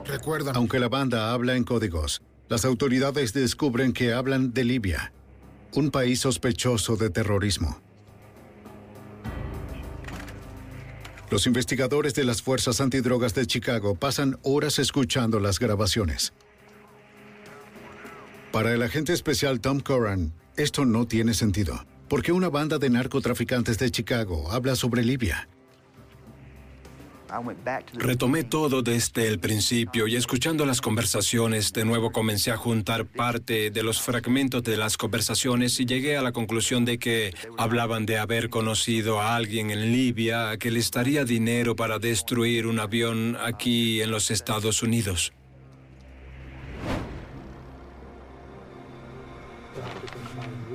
Recuerda. 0.07 0.53
Aunque 0.55 0.79
la 0.79 0.89
banda 0.89 1.33
habla 1.33 1.57
en 1.57 1.65
códigos, 1.65 2.23
las 2.49 2.65
autoridades 2.65 3.33
descubren 3.33 3.93
que 3.93 4.13
hablan 4.13 4.53
de 4.53 4.65
Libia, 4.65 5.13
un 5.75 5.91
país 5.91 6.21
sospechoso 6.21 6.97
de 6.97 7.11
terrorismo. 7.11 7.81
Los 11.29 11.47
investigadores 11.47 12.15
de 12.15 12.25
las 12.25 12.41
fuerzas 12.41 12.81
antidrogas 12.81 13.35
de 13.35 13.47
Chicago 13.47 13.97
pasan 13.97 14.39
horas 14.43 14.79
escuchando 14.79 15.41
las 15.41 15.59
grabaciones. 15.59 16.33
Para 18.53 18.73
el 18.73 18.83
agente 18.83 19.13
especial 19.13 19.61
Tom 19.61 19.81
Curran, 19.81 20.33
esto 20.57 20.85
no 20.85 21.07
tiene 21.07 21.35
sentido. 21.35 21.85
¿Por 22.09 22.23
qué 22.23 22.33
una 22.33 22.49
banda 22.49 22.79
de 22.79 22.91
narcotraficantes 22.91 23.79
de 23.79 23.91
Chicago 23.91 24.51
habla 24.51 24.75
sobre 24.75 25.05
Libia? 25.05 25.49
Retomé 27.95 28.43
todo 28.43 28.83
desde 28.83 29.29
el 29.29 29.39
principio 29.39 30.09
y 30.09 30.17
escuchando 30.17 30.67
las 30.67 30.81
conversaciones 30.81 31.73
de 31.73 31.85
nuevo 31.85 32.11
comencé 32.11 32.51
a 32.51 32.57
juntar 32.57 33.07
parte 33.07 33.71
de 33.71 33.83
los 33.85 34.01
fragmentos 34.01 34.65
de 34.65 34.77
las 34.77 34.97
conversaciones 34.97 35.79
y 35.79 35.87
llegué 35.87 36.17
a 36.17 36.23
la 36.23 36.33
conclusión 36.33 36.85
de 36.85 36.99
que 36.99 37.33
hablaban 37.57 38.05
de 38.05 38.19
haber 38.19 38.51
conocido 38.51 39.21
a 39.21 39.37
alguien 39.37 39.71
en 39.71 39.93
Libia 39.93 40.57
que 40.59 40.73
le 40.73 40.81
estaría 40.81 41.25
dinero 41.25 41.77
para 41.77 42.01
destruir 42.01 42.67
un 42.67 42.81
avión 42.81 43.37
aquí 43.41 44.03
en 44.03 44.11
los 44.11 44.31
Estados 44.33 44.83
Unidos. 44.83 45.33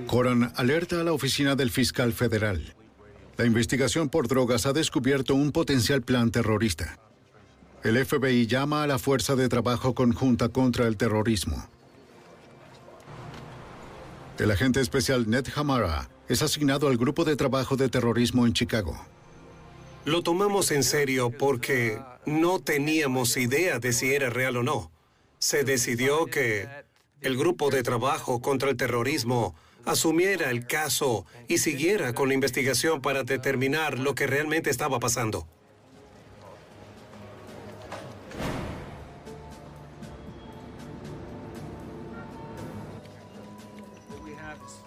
Coran 0.08 0.54
alerta 0.56 1.02
a 1.02 1.04
la 1.04 1.14
oficina 1.14 1.56
del 1.56 1.72
fiscal 1.72 2.14
federal. 2.14 2.76
La 3.38 3.46
investigación 3.46 4.08
por 4.08 4.28
drogas 4.28 4.66
ha 4.66 4.74
descubierto 4.74 5.34
un 5.34 5.52
potencial 5.52 6.04
plan 6.04 6.32
terrorista. 6.32 7.00
El 7.84 8.04
FBI 8.04 8.46
llama 8.46 8.84
a 8.84 8.88
la 8.88 9.00
Fuerza 9.00 9.36
de 9.36 9.50
Trabajo 9.50 9.96
Conjunta 9.96 10.50
contra 10.50 10.88
el 10.88 10.96
Terrorismo. 10.96 11.68
El 14.38 14.52
agente 14.52 14.80
especial 14.80 15.30
Ned 15.30 15.48
Hamara 15.56 16.10
es 16.30 16.42
asignado 16.42 16.88
al 16.88 16.98
grupo 16.98 17.26
de 17.26 17.36
trabajo 17.36 17.76
de 17.76 17.90
terrorismo 17.90 18.46
en 18.46 18.54
Chicago. 18.54 19.00
Lo 20.06 20.22
tomamos 20.22 20.72
en 20.72 20.84
serio 20.84 21.32
porque 21.32 22.00
no 22.26 22.60
teníamos 22.60 23.38
idea 23.38 23.80
de 23.80 23.92
si 23.92 24.14
era 24.14 24.30
real 24.30 24.58
o 24.58 24.64
no. 24.64 24.92
Se 25.40 25.64
decidió 25.64 26.28
que 26.28 26.68
el 27.22 27.38
grupo 27.38 27.72
de 27.72 27.82
trabajo 27.82 28.42
contra 28.42 28.70
el 28.70 28.78
terrorismo 28.78 29.56
asumiera 29.86 30.50
el 30.52 30.68
caso 30.68 31.26
y 31.48 31.60
siguiera 31.60 32.14
con 32.14 32.28
la 32.28 32.34
investigación 32.34 33.02
para 33.02 33.24
determinar 33.24 34.00
lo 34.00 34.16
que 34.16 34.28
realmente 34.28 34.70
estaba 34.70 35.00
pasando. 35.00 35.48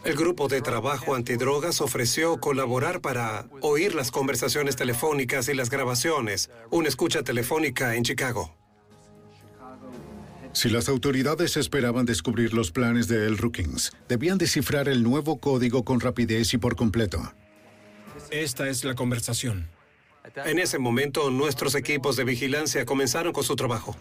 El 0.08 0.16
grupo 0.16 0.48
de 0.48 0.62
trabajo 0.62 1.14
antidrogas 1.14 1.82
ofreció 1.82 2.40
colaborar 2.40 3.02
para 3.02 3.46
oír 3.60 3.94
las 3.94 4.10
conversaciones 4.10 4.74
telefónicas 4.74 5.50
y 5.50 5.54
las 5.54 5.68
grabaciones, 5.68 6.50
una 6.70 6.88
escucha 6.88 7.22
telefónica 7.22 7.94
en 7.94 8.04
Chicago. 8.04 8.54
Si 10.52 10.68
las 10.68 10.88
autoridades 10.88 11.56
esperaban 11.56 12.06
descubrir 12.06 12.54
los 12.54 12.70
planes 12.70 13.06
de 13.06 13.26
El 13.26 13.38
Rookings, 13.38 13.92
debían 14.08 14.38
descifrar 14.38 14.88
el 14.88 15.02
nuevo 15.02 15.38
código 15.38 15.84
con 15.84 16.00
rapidez 16.00 16.54
y 16.54 16.58
por 16.58 16.74
completo. 16.74 17.32
Esta 18.30 18.68
es 18.68 18.84
la 18.84 18.94
conversación. 18.94 19.68
En 20.44 20.58
ese 20.58 20.78
momento, 20.78 21.30
nuestros 21.30 21.74
equipos 21.74 22.16
de 22.16 22.24
vigilancia 22.24 22.84
comenzaron 22.84 23.32
con 23.32 23.44
su 23.44 23.56
trabajo. 23.56 23.96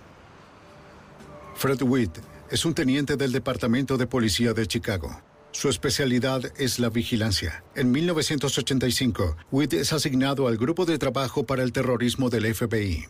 Fred 1.56 1.82
Witt 1.82 2.18
es 2.52 2.66
un 2.66 2.74
teniente 2.74 3.18
del 3.18 3.32
Departamento 3.32 3.98
de 3.98 4.08
Policía 4.08 4.54
de 4.54 4.68
Chicago. 4.68 5.22
Su 5.52 5.70
especialidad 5.70 6.42
es 6.58 6.78
la 6.80 6.90
vigilancia. 6.90 7.64
En 7.76 7.92
1985, 7.92 9.38
Witt 9.52 9.74
es 9.74 9.94
asignado 9.94 10.48
al 10.48 10.58
Grupo 10.58 10.86
de 10.86 10.98
Trabajo 10.98 11.46
para 11.46 11.64
el 11.64 11.72
Terrorismo 11.72 12.30
del 12.30 12.54
FBI. 12.54 13.08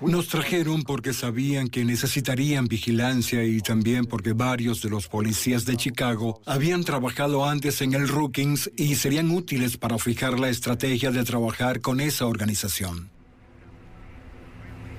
Nos 0.00 0.28
trajeron 0.28 0.82
porque 0.82 1.14
sabían 1.14 1.68
que 1.68 1.82
necesitarían 1.82 2.66
vigilancia 2.66 3.44
y 3.44 3.60
también 3.60 4.04
porque 4.04 4.34
varios 4.34 4.82
de 4.82 4.90
los 4.90 5.08
policías 5.08 5.64
de 5.64 5.78
Chicago 5.78 6.42
habían 6.44 6.84
trabajado 6.84 7.46
antes 7.46 7.80
en 7.80 7.94
el 7.94 8.06
Rookings 8.06 8.70
y 8.76 8.96
serían 8.96 9.30
útiles 9.30 9.78
para 9.78 9.96
fijar 9.96 10.38
la 10.38 10.50
estrategia 10.50 11.10
de 11.10 11.24
trabajar 11.24 11.80
con 11.80 12.00
esa 12.00 12.26
organización. 12.26 13.10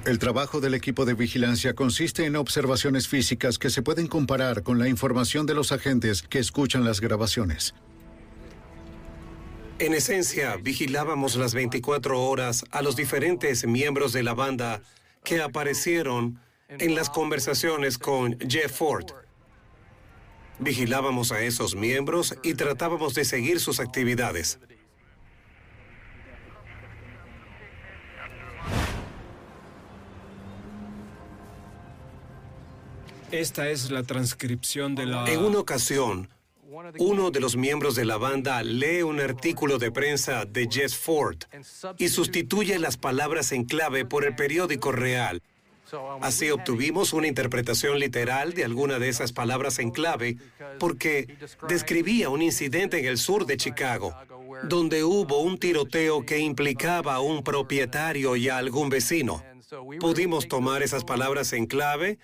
El 0.03 0.17
trabajo 0.17 0.61
del 0.61 0.73
equipo 0.73 1.05
de 1.05 1.13
vigilancia 1.13 1.75
consiste 1.75 2.25
en 2.25 2.35
observaciones 2.35 3.07
físicas 3.07 3.59
que 3.59 3.69
se 3.69 3.83
pueden 3.83 4.07
comparar 4.07 4.63
con 4.63 4.79
la 4.79 4.87
información 4.87 5.45
de 5.45 5.53
los 5.53 5.71
agentes 5.71 6.23
que 6.23 6.39
escuchan 6.39 6.85
las 6.85 7.01
grabaciones. 7.01 7.75
En 9.79 9.93
esencia, 9.93 10.55
vigilábamos 10.55 11.35
las 11.35 11.53
24 11.53 12.19
horas 12.19 12.65
a 12.71 12.81
los 12.81 12.95
diferentes 12.95 13.67
miembros 13.67 14.11
de 14.11 14.23
la 14.23 14.33
banda 14.33 14.81
que 15.23 15.39
aparecieron 15.39 16.39
en 16.67 16.95
las 16.95 17.11
conversaciones 17.11 17.99
con 17.99 18.39
Jeff 18.39 18.75
Ford. 18.75 19.05
Vigilábamos 20.57 21.31
a 21.31 21.41
esos 21.41 21.75
miembros 21.75 22.35
y 22.41 22.55
tratábamos 22.55 23.13
de 23.13 23.23
seguir 23.23 23.59
sus 23.59 23.79
actividades. 23.79 24.57
Esta 33.29 33.69
es 33.69 33.91
la 33.91 34.01
transcripción 34.01 34.95
de 34.95 35.05
la... 35.05 35.29
En 35.29 35.43
una 35.43 35.59
ocasión, 35.59 36.29
uno 36.99 37.31
de 37.31 37.39
los 37.39 37.55
miembros 37.55 37.95
de 37.95 38.05
la 38.05 38.17
banda 38.17 38.61
lee 38.63 39.01
un 39.01 39.19
artículo 39.19 39.77
de 39.77 39.91
prensa 39.91 40.45
de 40.45 40.67
Jess 40.69 40.95
Ford 40.95 41.37
y 41.97 42.09
sustituye 42.09 42.77
las 42.79 42.97
palabras 42.97 43.51
en 43.51 43.63
clave 43.63 44.05
por 44.05 44.25
el 44.25 44.35
periódico 44.35 44.91
real. 44.91 45.41
Así 46.21 46.49
obtuvimos 46.49 47.13
una 47.13 47.27
interpretación 47.27 47.97
literal 47.97 48.53
de 48.53 48.65
alguna 48.65 48.99
de 48.99 49.07
esas 49.07 49.31
palabras 49.31 49.79
en 49.79 49.91
clave 49.91 50.37
porque 50.79 51.37
describía 51.69 52.29
un 52.29 52.41
incidente 52.41 52.99
en 52.99 53.05
el 53.05 53.17
sur 53.17 53.45
de 53.45 53.57
Chicago, 53.57 54.13
donde 54.63 55.03
hubo 55.03 55.39
un 55.41 55.57
tiroteo 55.57 56.25
que 56.25 56.39
implicaba 56.39 57.15
a 57.15 57.21
un 57.21 57.43
propietario 57.43 58.35
y 58.35 58.49
a 58.49 58.57
algún 58.57 58.89
vecino. 58.89 59.41
Pudimos 59.99 60.47
tomar 60.47 60.83
esas 60.83 61.03
palabras 61.03 61.53
en 61.53 61.65
clave 61.65 62.19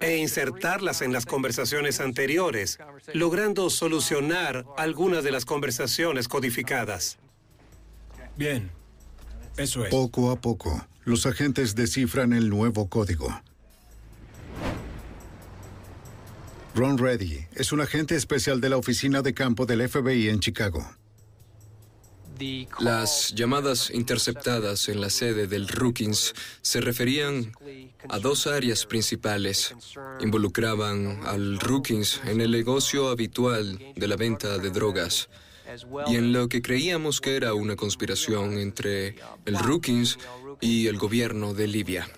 e 0.00 0.16
insertarlas 0.18 1.02
en 1.02 1.12
las 1.12 1.26
conversaciones 1.26 2.00
anteriores, 2.00 2.78
logrando 3.12 3.70
solucionar 3.70 4.64
algunas 4.76 5.24
de 5.24 5.32
las 5.32 5.44
conversaciones 5.44 6.28
codificadas. 6.28 7.18
Bien, 8.36 8.70
eso 9.56 9.84
es. 9.84 9.90
Poco 9.90 10.30
a 10.30 10.40
poco, 10.40 10.86
los 11.04 11.26
agentes 11.26 11.74
descifran 11.74 12.32
el 12.32 12.48
nuevo 12.48 12.88
código. 12.88 13.28
Ron 16.74 16.98
Reddy 16.98 17.46
es 17.54 17.70
un 17.70 17.80
agente 17.80 18.16
especial 18.16 18.60
de 18.60 18.68
la 18.68 18.76
oficina 18.76 19.22
de 19.22 19.32
campo 19.32 19.64
del 19.64 19.88
FBI 19.88 20.28
en 20.28 20.40
Chicago. 20.40 20.84
Las 22.80 23.34
llamadas 23.34 23.90
interceptadas 23.90 24.88
en 24.88 25.00
la 25.00 25.10
sede 25.10 25.46
del 25.46 25.68
Rookings 25.68 26.34
se 26.62 26.80
referían 26.80 27.52
a 28.08 28.18
dos 28.18 28.46
áreas 28.46 28.86
principales. 28.86 29.74
Involucraban 30.20 31.20
al 31.24 31.58
Rookings 31.60 32.20
en 32.26 32.40
el 32.40 32.50
negocio 32.50 33.08
habitual 33.08 33.78
de 33.94 34.08
la 34.08 34.16
venta 34.16 34.58
de 34.58 34.70
drogas 34.70 35.28
y 36.06 36.16
en 36.16 36.32
lo 36.32 36.48
que 36.48 36.62
creíamos 36.62 37.20
que 37.20 37.36
era 37.36 37.54
una 37.54 37.76
conspiración 37.76 38.58
entre 38.58 39.16
el 39.44 39.58
Rookings 39.58 40.18
y 40.60 40.86
el 40.86 40.98
gobierno 40.98 41.54
de 41.54 41.66
Libia. 41.66 42.08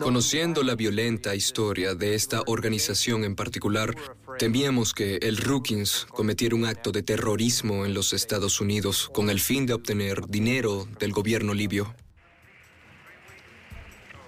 Conociendo 0.00 0.62
la 0.62 0.74
violenta 0.74 1.34
historia 1.34 1.94
de 1.94 2.14
esta 2.14 2.42
organización 2.46 3.24
en 3.24 3.36
particular, 3.36 3.94
temíamos 4.42 4.92
que 4.92 5.18
el 5.18 5.36
Rookings 5.36 6.04
cometiera 6.10 6.56
un 6.56 6.64
acto 6.64 6.90
de 6.90 7.04
terrorismo 7.04 7.86
en 7.86 7.94
los 7.94 8.12
Estados 8.12 8.60
Unidos 8.60 9.08
con 9.14 9.30
el 9.30 9.38
fin 9.38 9.66
de 9.66 9.72
obtener 9.72 10.26
dinero 10.26 10.88
del 10.98 11.12
gobierno 11.12 11.54
libio. 11.54 11.94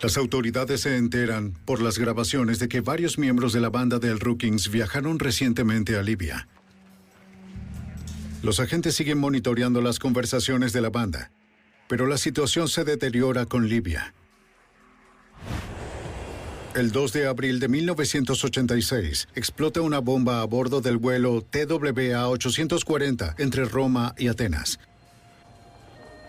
Las 0.01 0.17
autoridades 0.17 0.83
se 0.83 0.99
enteran 0.99 1.55
por 1.65 1.83
las 1.83 1.99
grabaciones 1.99 2.61
de 2.61 2.69
que 2.69 2.81
varios 2.81 3.19
miembros 3.19 3.53
de 3.53 3.61
la 3.61 3.71
banda 3.71 3.99
del 3.99 4.21
Rookings 4.21 4.71
viajaron 4.71 5.19
recientemente 5.19 5.97
a 5.97 6.03
Libia. 6.05 6.47
Los 8.41 8.61
agentes 8.61 8.95
siguen 8.95 9.19
monitoreando 9.19 9.81
las 9.81 9.99
conversaciones 9.99 10.73
de 10.73 10.81
la 10.81 10.91
banda, 10.91 11.33
pero 11.89 12.07
la 12.07 12.19
situación 12.19 12.69
se 12.69 12.85
deteriora 12.85 13.47
con 13.47 13.69
Libia. 13.69 14.15
El 16.75 16.91
2 16.91 17.13
de 17.13 17.29
abril 17.29 17.61
de 17.61 17.69
1986 17.69 19.29
explota 19.37 19.81
una 19.81 20.01
bomba 20.01 20.41
a 20.41 20.45
bordo 20.45 20.81
del 20.81 20.97
vuelo 20.97 21.41
TWA 21.41 22.29
840 22.29 23.37
entre 23.39 23.65
Roma 23.65 24.13
y 24.19 24.27
Atenas. 24.27 24.81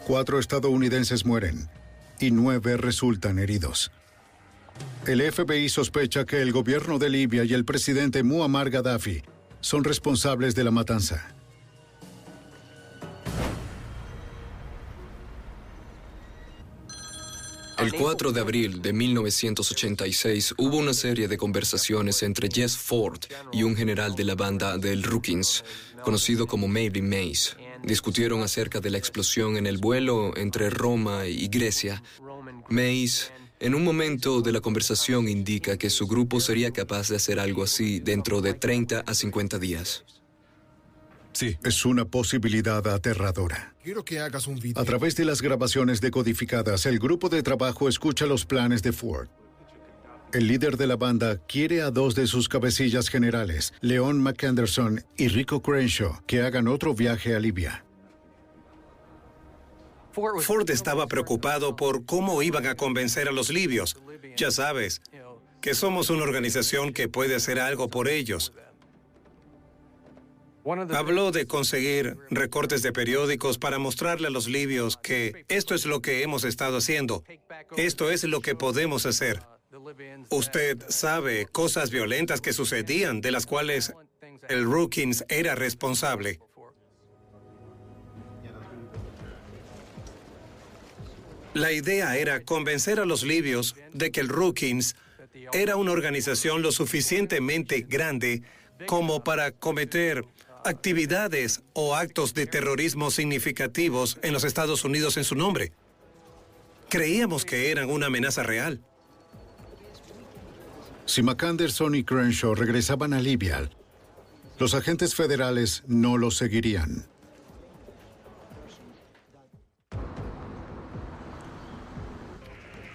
Cuatro 0.06 0.38
estadounidenses 0.38 1.26
mueren 1.26 1.68
y 2.20 2.30
nueve 2.30 2.78
resultan 2.78 3.40
heridos. 3.40 3.92
El 5.08 5.24
FBI 5.32 5.68
sospecha 5.68 6.26
que 6.26 6.44
el 6.44 6.52
gobierno 6.52 7.00
de 7.00 7.10
Libia 7.10 7.44
y 7.44 7.56
el 7.56 7.66
presidente 7.66 8.22
Muammar 8.22 8.70
Gaddafi 8.70 9.24
son 9.62 9.84
responsables 9.84 10.54
de 10.54 10.64
la 10.64 10.70
matanza. 10.70 11.35
El 17.86 17.94
4 17.94 18.32
de 18.32 18.42
abril 18.42 18.82
de 18.82 18.94
1986 18.94 20.56
hubo 20.58 20.78
una 20.78 20.92
serie 20.92 21.28
de 21.28 21.38
conversaciones 21.38 22.24
entre 22.24 22.50
Jess 22.52 22.76
Ford 22.76 23.20
y 23.54 23.62
un 23.62 23.76
general 23.76 24.16
de 24.16 24.24
la 24.24 24.34
banda 24.34 24.80
del 24.80 25.04
Rookings, 25.04 25.64
conocido 26.04 26.48
como 26.48 26.68
Maybe 26.68 27.04
Mays. 27.04 27.56
Discutieron 27.84 28.42
acerca 28.42 28.80
de 28.80 28.90
la 28.90 28.98
explosión 28.98 29.56
en 29.56 29.68
el 29.68 29.78
vuelo 29.78 30.36
entre 30.36 30.72
Roma 30.72 31.28
y 31.28 31.48
Grecia. 31.48 32.02
Mays, 32.70 33.32
en 33.60 33.76
un 33.76 33.84
momento 33.84 34.42
de 34.42 34.52
la 34.52 34.62
conversación, 34.62 35.30
indica 35.30 35.78
que 35.78 35.92
su 35.92 36.08
grupo 36.08 36.40
sería 36.40 36.72
capaz 36.72 37.10
de 37.10 37.18
hacer 37.18 37.40
algo 37.40 37.62
así 37.62 38.00
dentro 38.00 38.42
de 38.42 38.56
30 38.56 39.04
a 39.06 39.14
50 39.14 39.60
días. 39.60 40.04
Sí. 41.36 41.58
Es 41.66 41.86
una 41.86 42.06
posibilidad 42.06 42.88
aterradora. 42.88 43.76
Quiero 43.84 44.06
que 44.06 44.22
hagas 44.22 44.48
un 44.48 44.56
video. 44.56 44.82
A 44.82 44.86
través 44.86 45.18
de 45.18 45.26
las 45.26 45.42
grabaciones 45.42 46.00
decodificadas, 46.00 46.86
el 46.86 46.98
grupo 46.98 47.28
de 47.28 47.44
trabajo 47.44 47.90
escucha 47.90 48.26
los 48.26 48.46
planes 48.46 48.82
de 48.82 48.94
Ford. 48.94 49.28
El 50.32 50.48
líder 50.48 50.78
de 50.78 50.88
la 50.88 50.96
banda 50.96 51.38
quiere 51.46 51.82
a 51.82 51.92
dos 51.92 52.16
de 52.16 52.26
sus 52.28 52.48
cabecillas 52.48 53.10
generales, 53.10 53.74
Leon 53.82 54.22
McAnderson 54.22 55.04
y 55.18 55.28
Rico 55.28 55.62
Crenshaw, 55.62 56.26
que 56.26 56.42
hagan 56.42 56.68
otro 56.68 56.94
viaje 56.94 57.36
a 57.36 57.40
Libia. 57.40 57.86
Ford 60.14 60.70
estaba 60.70 61.08
preocupado 61.08 61.76
por 61.76 62.06
cómo 62.06 62.42
iban 62.42 62.66
a 62.68 62.76
convencer 62.76 63.28
a 63.28 63.34
los 63.34 63.50
libios. 63.50 63.98
Ya 64.38 64.50
sabes, 64.52 65.02
que 65.60 65.74
somos 65.74 66.10
una 66.10 66.24
organización 66.24 66.94
que 66.94 67.10
puede 67.10 67.36
hacer 67.36 67.60
algo 67.60 67.90
por 67.90 68.08
ellos. 68.08 68.54
Habló 70.66 71.32
de 71.32 71.46
conseguir 71.46 72.18
recortes 72.32 72.82
de 72.82 72.92
periódicos 72.92 73.60
para 73.60 73.78
mostrarle 73.78 74.28
a 74.28 74.32
los 74.32 74.48
libios 74.48 74.98
que 74.98 75.46
esto 75.48 75.76
es 75.76 75.86
lo 75.86 76.02
que 76.02 76.24
hemos 76.24 76.44
estado 76.44 76.78
haciendo, 76.78 77.24
esto 77.78 78.10
es 78.10 78.24
lo 78.24 78.42
que 78.42 78.56
podemos 78.56 79.06
hacer. 79.06 79.42
Usted 80.30 80.82
sabe 80.90 81.46
cosas 81.46 81.92
violentas 81.92 82.42
que 82.42 82.52
sucedían 82.52 83.22
de 83.22 83.32
las 83.32 83.46
cuales 83.46 83.94
el 84.50 84.64
Rookings 84.64 85.24
era 85.30 85.54
responsable. 85.54 86.40
La 91.54 91.72
idea 91.72 92.18
era 92.18 92.44
convencer 92.44 93.00
a 93.00 93.06
los 93.06 93.24
libios 93.24 93.76
de 93.94 94.12
que 94.12 94.20
el 94.20 94.30
Rookings 94.30 94.96
era 95.54 95.76
una 95.76 95.92
organización 95.92 96.64
lo 96.64 96.72
suficientemente 96.72 97.86
grande 97.88 98.42
como 98.88 99.24
para 99.24 99.52
cometer 99.52 100.26
actividades 100.66 101.62
o 101.74 101.96
actos 101.96 102.34
de 102.34 102.48
terrorismo 102.48 103.12
significativos 103.12 104.18
en 104.24 104.34
los 104.34 104.44
Estados 104.44 104.84
Unidos 104.84 105.18
en 105.18 105.24
su 105.24 105.36
nombre. 105.36 105.72
Creíamos 106.90 107.46
que 107.46 107.72
eran 107.72 107.90
una 107.90 108.08
amenaza 108.08 108.44
real. 108.44 108.82
Si 111.06 111.22
McAnderson 111.22 111.96
y 111.96 112.04
Crenshaw 112.04 112.56
regresaban 112.56 113.14
a 113.14 113.22
Libia, 113.22 113.70
los 114.58 114.74
agentes 114.74 115.14
federales 115.14 115.84
no 115.88 116.18
los 116.18 116.38
seguirían. 116.38 117.06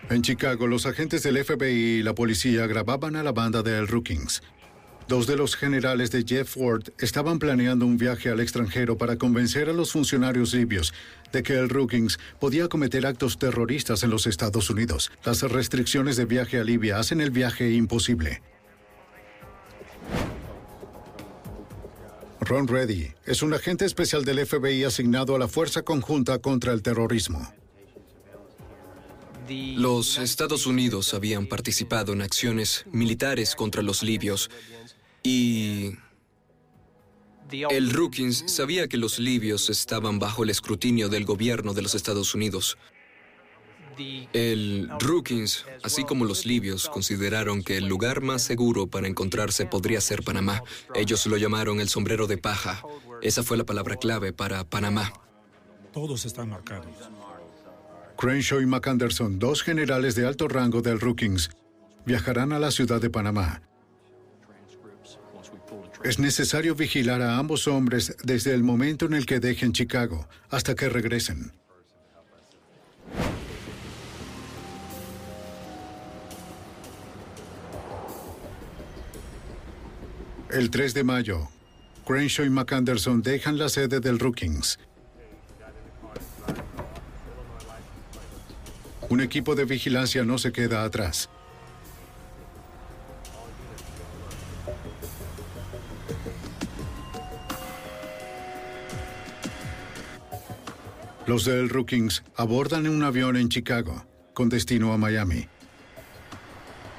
En 0.09 0.23
Chicago, 0.23 0.67
los 0.67 0.87
agentes 0.87 1.23
del 1.23 1.45
FBI 1.45 2.01
y 2.01 2.03
la 2.03 2.17
policía 2.17 2.67
grababan 2.67 3.15
a 3.15 3.23
la 3.23 3.31
banda 3.31 3.63
de 3.63 3.79
El 3.79 3.87
Rookings. 3.87 4.43
Dos 5.11 5.27
de 5.27 5.35
los 5.35 5.57
generales 5.57 6.13
de 6.13 6.23
Jeff 6.23 6.55
Ford 6.55 6.85
estaban 7.01 7.41
planeando 7.41 7.85
un 7.85 7.97
viaje 7.97 8.29
al 8.29 8.39
extranjero 8.39 8.97
para 8.97 9.17
convencer 9.17 9.69
a 9.69 9.73
los 9.73 9.91
funcionarios 9.91 10.55
libios 10.55 10.95
de 11.33 11.43
que 11.43 11.55
el 11.55 11.69
Rookings 11.69 12.21
podía 12.39 12.69
cometer 12.69 13.05
actos 13.05 13.37
terroristas 13.37 14.05
en 14.05 14.11
los 14.11 14.29
Estados 14.29 14.71
Unidos. 14.71 15.11
Las 15.25 15.43
restricciones 15.43 16.17
de 16.17 16.27
viaje 16.27 16.61
a 16.61 16.63
Libia 16.63 17.01
hacen 17.01 17.21
el 17.21 17.33
viaje 17.33 17.73
imposible. 17.73 18.41
Ron 22.39 22.69
Reddy 22.69 23.11
es 23.27 23.43
un 23.43 23.53
agente 23.53 23.87
especial 23.87 24.25
del 24.25 24.47
FBI 24.47 24.85
asignado 24.85 25.35
a 25.35 25.41
la 25.41 25.49
Fuerza 25.49 25.83
Conjunta 25.83 26.39
contra 26.39 26.73
el 26.73 26.83
Terrorismo. 26.83 27.53
Los 29.51 30.19
Estados 30.19 30.67
Unidos 30.67 31.13
habían 31.13 31.49
participado 31.49 32.13
en 32.13 32.23
acciones 32.23 32.85
militares 32.93 33.57
contra 33.57 33.83
los 33.83 34.05
libios 34.05 34.49
y 35.23 35.97
el 37.51 37.91
Rookings 37.91 38.45
sabía 38.47 38.89
que 38.89 38.97
los 38.97 39.19
libios 39.19 39.71
estaban 39.71 40.19
bajo 40.19 40.45
el 40.45 40.51
escrutinio 40.51 41.09
del 41.09 41.25
gobierno 41.25 41.75
de 41.75 41.83
los 41.83 41.95
Estados 41.95 42.35
Unidos. 42.35 42.79
El 44.33 44.89
Rookings, 44.99 45.67
así 45.83 46.05
como 46.05 46.25
los 46.25 46.47
libios, 46.47 46.89
consideraron 46.89 47.63
que 47.63 47.77
el 47.77 47.87
lugar 47.87 48.23
más 48.23 48.43
seguro 48.43 48.87
para 48.87 49.09
encontrarse 49.09 49.67
podría 49.67 50.01
ser 50.01 50.23
Panamá. 50.23 50.63
Ellos 50.95 51.27
lo 51.27 51.37
llamaron 51.37 51.81
el 51.81 51.89
sombrero 51.89 52.27
de 52.27 52.39
paja. 52.39 52.83
Esa 53.21 53.43
fue 53.43 53.57
la 53.57 53.65
palabra 53.65 53.97
clave 53.97 54.33
para 54.33 54.65
Panamá. 54.65 55.13
Todos 55.93 56.25
están 56.25 56.49
marcados. 56.51 56.87
Crenshaw 58.17 58.61
y 58.61 58.67
McAnderson, 58.67 59.39
dos 59.39 59.63
generales 59.63 60.15
de 60.15 60.27
alto 60.27 60.47
rango 60.47 60.83
del 60.83 61.01
Rookings, 61.01 61.51
viajarán 62.07 62.53
a 62.53 62.59
la 62.59 62.71
ciudad 62.71 63.01
de 63.01 63.11
Panamá. 63.11 63.63
Es 66.03 66.19
necesario 66.19 66.75
vigilar 66.75 67.21
a 67.21 67.37
ambos 67.37 67.69
hombres 67.69 68.17
desde 68.25 68.55
el 68.55 68.63
momento 68.63 69.05
en 69.05 69.13
el 69.13 69.27
que 69.27 69.39
dejen 69.39 69.73
Chicago 69.73 70.27
hasta 70.49 70.75
que 70.75 70.89
regresen. 70.89 71.53
El 80.51 80.71
3 80.71 80.95
de 80.95 81.05
mayo, 81.05 81.49
Crenshaw 82.07 82.47
y 82.47 82.51
McAnderson 82.51 83.23
dejan 83.23 83.59
la 83.59 83.69
sede 83.69 84.01
del 84.01 84.19
Rookings. 84.19 84.79
Un 89.11 89.21
equipo 89.21 89.55
de 89.55 89.65
vigilancia 89.65 90.25
no 90.25 90.39
se 90.39 90.51
queda 90.51 90.83
atrás. 90.83 91.29
Los 101.31 101.45
del 101.45 101.69
Rookings 101.69 102.25
abordan 102.35 102.89
un 102.89 103.05
avión 103.05 103.37
en 103.37 103.49
Chicago, 103.49 104.05
con 104.35 104.49
destino 104.49 104.93
a 104.93 104.99
Miami, 104.99 105.47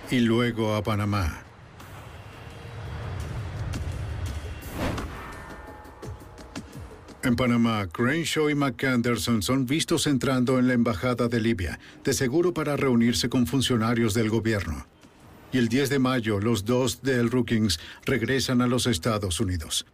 y 0.10 0.20
luego 0.22 0.74
a 0.74 0.82
Panamá. 0.82 1.44
En 7.24 7.36
Panamá, 7.36 7.90
Crenshaw 7.92 8.50
y 8.50 8.56
McAnderson 8.56 9.42
son 9.42 9.66
vistos 9.66 10.08
entrando 10.08 10.60
en 10.60 10.68
la 10.70 10.76
embajada 10.76 11.28
de 11.28 11.42
Libia, 11.42 11.78
de 12.06 12.14
seguro 12.14 12.54
para 12.54 12.78
reunirse 12.78 13.28
con 13.28 13.48
funcionarios 13.48 14.14
del 14.14 14.30
gobierno. 14.30 14.88
Y 15.52 15.58
el 15.58 15.68
10 15.68 15.90
de 15.90 16.00
mayo, 16.00 16.40
los 16.40 16.64
dos 16.64 17.02
del 17.02 17.30
Rookings 17.30 17.82
regresan 18.06 18.62
a 18.62 18.68
los 18.68 18.88
Estados 18.88 19.42
Unidos. 19.42 19.86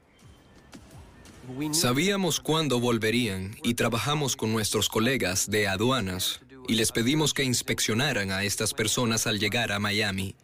Sabíamos 1.71 2.39
cuándo 2.39 2.79
volverían 2.79 3.55
y 3.63 3.75
trabajamos 3.75 4.35
con 4.35 4.51
nuestros 4.51 4.89
colegas 4.89 5.49
de 5.49 5.67
aduanas 5.67 6.41
y 6.67 6.75
les 6.75 6.91
pedimos 6.91 7.33
que 7.33 7.43
inspeccionaran 7.43 8.31
a 8.31 8.43
estas 8.43 8.73
personas 8.73 9.27
al 9.27 9.39
llegar 9.39 9.71
a 9.71 9.79
Miami. 9.79 10.35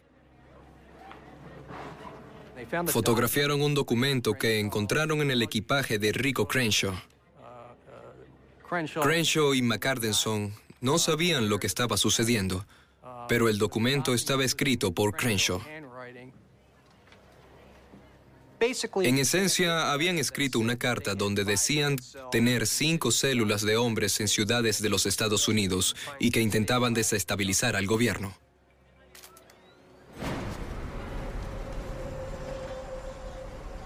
Fotografiaron 2.86 3.60
un 3.60 3.74
documento 3.74 4.34
que 4.34 4.58
encontraron 4.58 5.20
en 5.20 5.30
el 5.30 5.42
equipaje 5.42 5.98
de 5.98 6.12
Rico 6.12 6.48
Crenshaw. 6.48 6.94
Crenshaw 9.02 9.54
y 9.54 9.62
McCardenson 9.62 10.54
no 10.80 10.98
sabían 10.98 11.48
lo 11.48 11.58
que 11.58 11.66
estaba 11.66 11.96
sucediendo, 11.96 12.66
pero 13.28 13.48
el 13.48 13.58
documento 13.58 14.14
estaba 14.14 14.44
escrito 14.44 14.94
por 14.94 15.14
Crenshaw. 15.14 15.60
En 19.02 19.18
esencia, 19.18 19.92
habían 19.92 20.18
escrito 20.18 20.58
una 20.58 20.78
carta 20.78 21.14
donde 21.14 21.44
decían 21.44 21.96
tener 22.30 22.66
cinco 22.66 23.10
células 23.10 23.62
de 23.62 23.76
hombres 23.76 24.20
en 24.20 24.28
ciudades 24.28 24.80
de 24.80 24.88
los 24.88 25.04
Estados 25.04 25.48
Unidos 25.48 25.94
y 26.18 26.30
que 26.30 26.40
intentaban 26.40 26.94
desestabilizar 26.94 27.76
al 27.76 27.86
gobierno. 27.86 28.34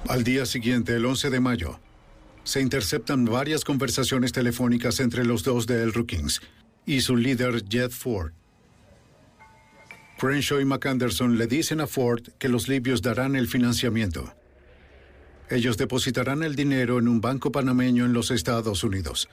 Al 0.06 0.22
día 0.22 0.46
siguiente, 0.46 0.94
el 0.94 1.04
11 1.04 1.30
de 1.30 1.40
mayo, 1.40 1.80
se 2.44 2.60
interceptan 2.60 3.24
varias 3.24 3.64
conversaciones 3.64 4.32
telefónicas 4.32 5.00
entre 5.00 5.24
los 5.24 5.42
dos 5.42 5.66
de 5.66 5.82
El 5.82 5.92
Rookings 5.92 6.40
y 6.86 7.00
su 7.00 7.16
líder, 7.16 7.64
Jed 7.68 7.90
Ford. 7.90 8.32
Crenshaw 10.18 10.60
y 10.60 10.64
McAnderson 10.64 11.36
le 11.36 11.46
dicen 11.46 11.80
a 11.80 11.86
Ford 11.86 12.22
que 12.38 12.48
los 12.48 12.68
libios 12.68 13.02
darán 13.02 13.36
el 13.36 13.48
financiamiento. 13.48 14.32
Ellos 15.50 15.78
depositarán 15.78 16.42
el 16.42 16.54
dinero 16.56 16.98
en 16.98 17.08
un 17.08 17.20
banco 17.20 17.50
panameño 17.50 18.04
en 18.04 18.12
los 18.12 18.30
Estados 18.30 18.84
Unidos. 18.84 19.28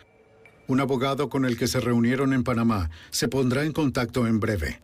Un 0.67 0.79
abogado 0.79 1.29
con 1.29 1.45
el 1.45 1.57
que 1.57 1.67
se 1.67 1.79
reunieron 1.79 2.33
en 2.33 2.43
Panamá 2.43 2.89
se 3.11 3.27
pondrá 3.27 3.63
en 3.63 3.73
contacto 3.73 4.25
en 4.25 4.39
breve. 4.39 4.81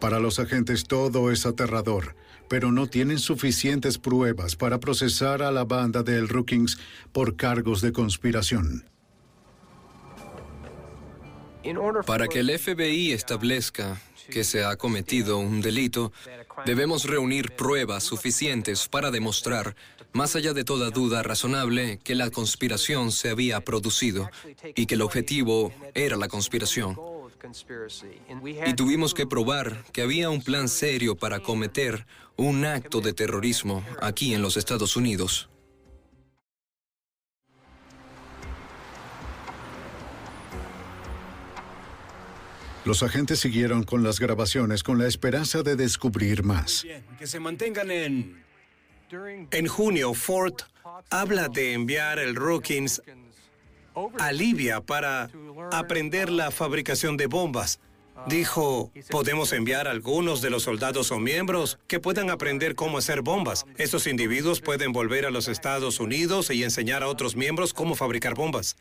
Para 0.00 0.18
los 0.18 0.38
agentes 0.38 0.84
todo 0.84 1.30
es 1.30 1.46
aterrador, 1.46 2.16
pero 2.48 2.72
no 2.72 2.86
tienen 2.86 3.18
suficientes 3.18 3.98
pruebas 3.98 4.56
para 4.56 4.80
procesar 4.80 5.42
a 5.42 5.50
la 5.50 5.64
banda 5.64 6.02
de 6.02 6.16
El 6.16 6.28
Rookings 6.28 6.78
por 7.12 7.36
cargos 7.36 7.80
de 7.80 7.92
conspiración. 7.92 8.88
Para 12.06 12.28
que 12.28 12.40
el 12.40 12.56
FBI 12.56 13.10
establezca 13.10 14.00
que 14.30 14.44
se 14.44 14.64
ha 14.64 14.76
cometido 14.76 15.38
un 15.38 15.60
delito, 15.60 16.12
debemos 16.64 17.04
reunir 17.04 17.54
pruebas 17.56 18.04
suficientes 18.04 18.88
para 18.88 19.10
demostrar, 19.10 19.76
más 20.12 20.36
allá 20.36 20.52
de 20.52 20.64
toda 20.64 20.90
duda 20.90 21.22
razonable, 21.22 21.98
que 22.02 22.14
la 22.14 22.30
conspiración 22.30 23.12
se 23.12 23.30
había 23.30 23.60
producido 23.60 24.30
y 24.74 24.86
que 24.86 24.94
el 24.94 25.02
objetivo 25.02 25.72
era 25.94 26.16
la 26.16 26.28
conspiración. 26.28 26.96
Y 28.66 28.74
tuvimos 28.74 29.14
que 29.14 29.26
probar 29.26 29.84
que 29.92 30.02
había 30.02 30.30
un 30.30 30.42
plan 30.42 30.68
serio 30.68 31.16
para 31.16 31.40
cometer 31.40 32.06
un 32.36 32.64
acto 32.64 33.00
de 33.00 33.12
terrorismo 33.12 33.84
aquí 34.00 34.34
en 34.34 34.42
los 34.42 34.56
Estados 34.56 34.96
Unidos. 34.96 35.48
Los 42.86 43.02
agentes 43.02 43.40
siguieron 43.40 43.82
con 43.82 44.04
las 44.04 44.20
grabaciones 44.20 44.84
con 44.84 44.96
la 44.96 45.08
esperanza 45.08 45.64
de 45.64 45.74
descubrir 45.74 46.44
más. 46.44 46.86
Que 47.18 47.26
se 47.26 47.40
mantengan 47.40 47.90
en... 47.90 48.44
En 49.50 49.66
junio, 49.66 50.14
Ford 50.14 50.54
habla 51.10 51.48
de 51.48 51.72
enviar 51.72 52.20
el 52.20 52.36
Rookings 52.36 53.02
a 54.20 54.30
Libia 54.30 54.80
para 54.80 55.28
aprender 55.72 56.30
la 56.30 56.52
fabricación 56.52 57.16
de 57.16 57.26
bombas. 57.26 57.80
Dijo, 58.28 58.92
podemos 59.10 59.52
enviar 59.52 59.88
algunos 59.88 60.40
de 60.40 60.50
los 60.50 60.62
soldados 60.62 61.10
o 61.10 61.18
miembros 61.18 61.80
que 61.88 61.98
puedan 61.98 62.30
aprender 62.30 62.76
cómo 62.76 62.98
hacer 62.98 63.20
bombas. 63.20 63.66
Estos 63.78 64.06
individuos 64.06 64.60
pueden 64.60 64.92
volver 64.92 65.26
a 65.26 65.30
los 65.30 65.48
Estados 65.48 65.98
Unidos 65.98 66.50
y 66.50 66.62
enseñar 66.62 67.02
a 67.02 67.08
otros 67.08 67.34
miembros 67.34 67.74
cómo 67.74 67.96
fabricar 67.96 68.34
bombas. 68.34 68.76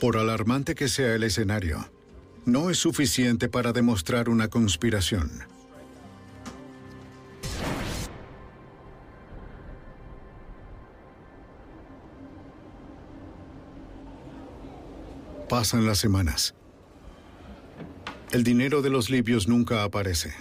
Por 0.00 0.16
alarmante 0.16 0.76
que 0.76 0.86
sea 0.86 1.14
el 1.16 1.24
escenario, 1.24 1.84
no 2.44 2.70
es 2.70 2.78
suficiente 2.78 3.48
para 3.48 3.72
demostrar 3.72 4.28
una 4.28 4.46
conspiración. 4.46 5.28
Pasan 15.48 15.84
las 15.84 15.98
semanas. 15.98 16.54
El 18.30 18.44
dinero 18.44 18.82
de 18.82 18.90
los 18.90 19.10
libios 19.10 19.48
nunca 19.48 19.82
aparece. 19.82 20.32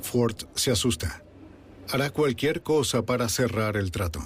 Ford 0.00 0.36
se 0.54 0.70
asusta. 0.70 1.24
Hará 1.90 2.10
cualquier 2.10 2.62
cosa 2.62 3.02
para 3.02 3.28
cerrar 3.28 3.76
el 3.76 3.90
trato. 3.90 4.20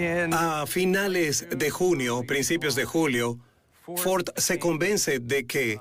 A 0.00 0.64
finales 0.66 1.48
de 1.50 1.70
junio, 1.70 2.22
principios 2.24 2.76
de 2.76 2.84
julio, 2.84 3.38
Ford 3.96 4.28
se 4.36 4.60
convence 4.60 5.18
de 5.18 5.46
que 5.46 5.80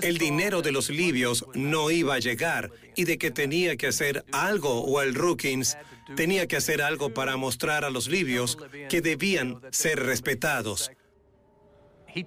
el 0.00 0.16
dinero 0.16 0.62
de 0.62 0.72
los 0.72 0.88
libios 0.88 1.44
no 1.54 1.90
iba 1.90 2.14
a 2.14 2.18
llegar 2.20 2.70
y 2.96 3.04
de 3.04 3.18
que 3.18 3.30
tenía 3.30 3.76
que 3.76 3.88
hacer 3.88 4.24
algo, 4.32 4.82
o 4.82 5.02
el 5.02 5.14
Rookings 5.14 5.76
tenía 6.16 6.46
que 6.46 6.56
hacer 6.56 6.80
algo 6.80 7.12
para 7.12 7.36
mostrar 7.36 7.84
a 7.84 7.90
los 7.90 8.08
libios 8.08 8.56
que 8.88 9.02
debían 9.02 9.60
ser 9.72 10.00
respetados. 10.00 10.90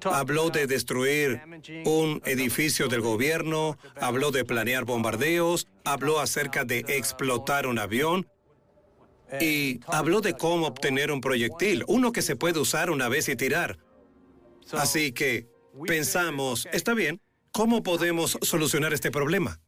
Habló 0.05 0.51
de 0.51 0.67
destruir 0.67 1.41
un 1.85 2.21
edificio 2.25 2.87
del 2.87 3.01
gobierno, 3.01 3.79
habló 3.99 4.29
de 4.29 4.45
planear 4.45 4.85
bombardeos, 4.85 5.67
habló 5.83 6.19
acerca 6.19 6.63
de 6.63 6.85
explotar 6.87 7.65
un 7.65 7.79
avión 7.79 8.27
y 9.39 9.79
habló 9.87 10.21
de 10.21 10.33
cómo 10.33 10.67
obtener 10.67 11.11
un 11.11 11.21
proyectil, 11.21 11.83
uno 11.87 12.11
que 12.11 12.21
se 12.21 12.35
puede 12.35 12.59
usar 12.59 12.89
una 12.89 13.07
vez 13.07 13.29
y 13.29 13.35
tirar. 13.35 13.77
Así 14.73 15.11
que 15.11 15.47
pensamos, 15.85 16.67
está 16.71 16.93
bien, 16.93 17.21
¿cómo 17.51 17.83
podemos 17.83 18.37
solucionar 18.41 18.93
este 18.93 19.11
problema? 19.11 19.59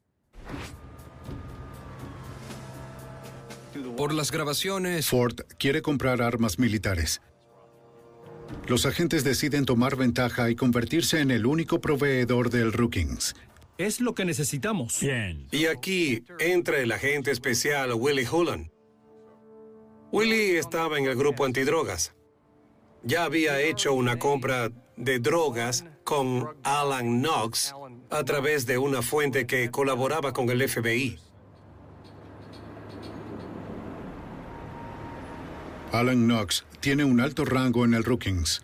Por 3.98 4.14
las 4.14 4.32
grabaciones... 4.32 5.08
Ford 5.08 5.42
quiere 5.60 5.82
comprar 5.82 6.22
armas 6.22 6.58
militares. 6.58 7.22
Los 8.68 8.86
agentes 8.86 9.24
deciden 9.24 9.66
tomar 9.66 9.96
ventaja 9.96 10.50
y 10.50 10.56
convertirse 10.56 11.20
en 11.20 11.32
el 11.32 11.46
único 11.46 11.80
proveedor 11.80 12.50
del 12.50 12.74
Rookings. 12.74 13.36
Es 13.78 14.02
lo 14.02 14.14
que 14.14 14.26
necesitamos. 14.26 15.00
Bien. 15.00 15.48
Y 15.52 15.66
aquí 15.66 16.24
entra 16.40 16.80
el 16.80 16.92
agente 16.92 17.32
especial 17.32 17.94
Willie 17.94 18.28
Hulan. 18.30 18.73
Willie 20.14 20.60
estaba 20.60 21.00
en 21.00 21.06
el 21.06 21.16
grupo 21.16 21.44
antidrogas. 21.44 22.14
Ya 23.02 23.24
había 23.24 23.60
hecho 23.62 23.96
una 23.96 24.20
compra 24.20 24.70
de 24.96 25.18
drogas 25.18 25.86
con 26.04 26.56
Alan 26.62 27.20
Knox 27.20 27.74
a 28.12 28.24
través 28.24 28.68
de 28.68 28.78
una 28.78 29.02
fuente 29.02 29.48
que 29.48 29.72
colaboraba 29.72 30.32
con 30.32 30.52
el 30.52 30.70
FBI. 30.70 31.18
Alan 35.92 36.28
Knox 36.28 36.64
tiene 36.80 37.04
un 37.04 37.20
alto 37.20 37.44
rango 37.44 37.84
en 37.84 37.96
el 37.96 38.04
Rookings. 38.04 38.62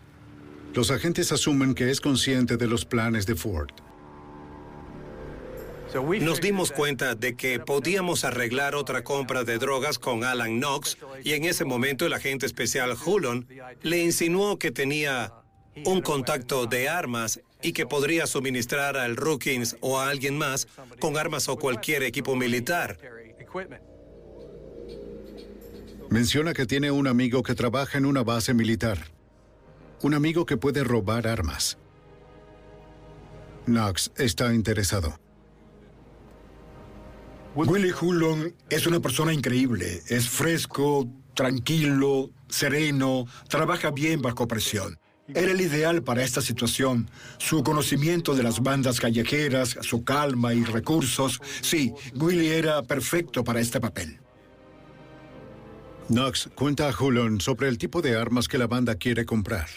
Los 0.72 0.92
agentes 0.92 1.32
asumen 1.32 1.74
que 1.74 1.90
es 1.90 2.00
consciente 2.00 2.58
de 2.58 2.68
los 2.68 2.84
planes 2.84 3.26
de 3.26 3.34
Ford. 3.34 3.70
Nos 5.94 6.40
dimos 6.40 6.70
cuenta 6.70 7.14
de 7.14 7.34
que 7.34 7.58
podíamos 7.58 8.24
arreglar 8.24 8.74
otra 8.74 9.02
compra 9.02 9.44
de 9.44 9.58
drogas 9.58 9.98
con 9.98 10.24
Alan 10.24 10.58
Knox 10.58 10.98
y 11.24 11.32
en 11.32 11.44
ese 11.44 11.64
momento 11.64 12.06
el 12.06 12.12
agente 12.12 12.46
especial 12.46 12.96
Hulon 13.04 13.48
le 13.82 13.98
insinuó 14.02 14.58
que 14.58 14.70
tenía 14.70 15.32
un 15.84 16.00
contacto 16.00 16.66
de 16.66 16.88
armas 16.88 17.40
y 17.62 17.72
que 17.72 17.86
podría 17.86 18.26
suministrar 18.26 18.96
al 18.96 19.16
Rookings 19.16 19.76
o 19.80 19.98
a 19.98 20.08
alguien 20.08 20.38
más 20.38 20.68
con 21.00 21.16
armas 21.16 21.48
o 21.48 21.56
cualquier 21.56 22.02
equipo 22.02 22.36
militar. 22.36 22.98
Menciona 26.08 26.54
que 26.54 26.66
tiene 26.66 26.90
un 26.90 27.06
amigo 27.06 27.42
que 27.42 27.54
trabaja 27.54 27.98
en 27.98 28.06
una 28.06 28.22
base 28.22 28.54
militar. 28.54 28.98
Un 30.02 30.14
amigo 30.14 30.46
que 30.46 30.56
puede 30.56 30.82
robar 30.82 31.26
armas. 31.26 31.78
Knox 33.66 34.10
está 34.16 34.54
interesado. 34.54 35.18
Willie 37.68 37.92
Hullon 37.92 38.54
es 38.68 38.86
una 38.86 39.00
persona 39.00 39.32
increíble. 39.32 40.02
Es 40.08 40.28
fresco, 40.28 41.08
tranquilo, 41.34 42.30
sereno, 42.48 43.26
trabaja 43.48 43.90
bien 43.90 44.22
bajo 44.22 44.48
presión. 44.48 44.98
Era 45.34 45.52
el 45.52 45.60
ideal 45.60 46.02
para 46.02 46.24
esta 46.24 46.40
situación. 46.40 47.08
Su 47.38 47.62
conocimiento 47.62 48.34
de 48.34 48.42
las 48.42 48.60
bandas 48.60 48.98
callejeras, 48.98 49.76
su 49.82 50.04
calma 50.04 50.54
y 50.54 50.64
recursos. 50.64 51.40
Sí, 51.60 51.92
Willie 52.14 52.56
era 52.56 52.82
perfecto 52.82 53.44
para 53.44 53.60
este 53.60 53.80
papel. 53.80 54.18
Knox 56.08 56.50
cuenta 56.56 56.88
a 56.88 56.94
Hullon 56.96 57.40
sobre 57.40 57.68
el 57.68 57.78
tipo 57.78 58.02
de 58.02 58.16
armas 58.16 58.48
que 58.48 58.58
la 58.58 58.66
banda 58.66 58.96
quiere 58.96 59.24
comprar. 59.24 59.68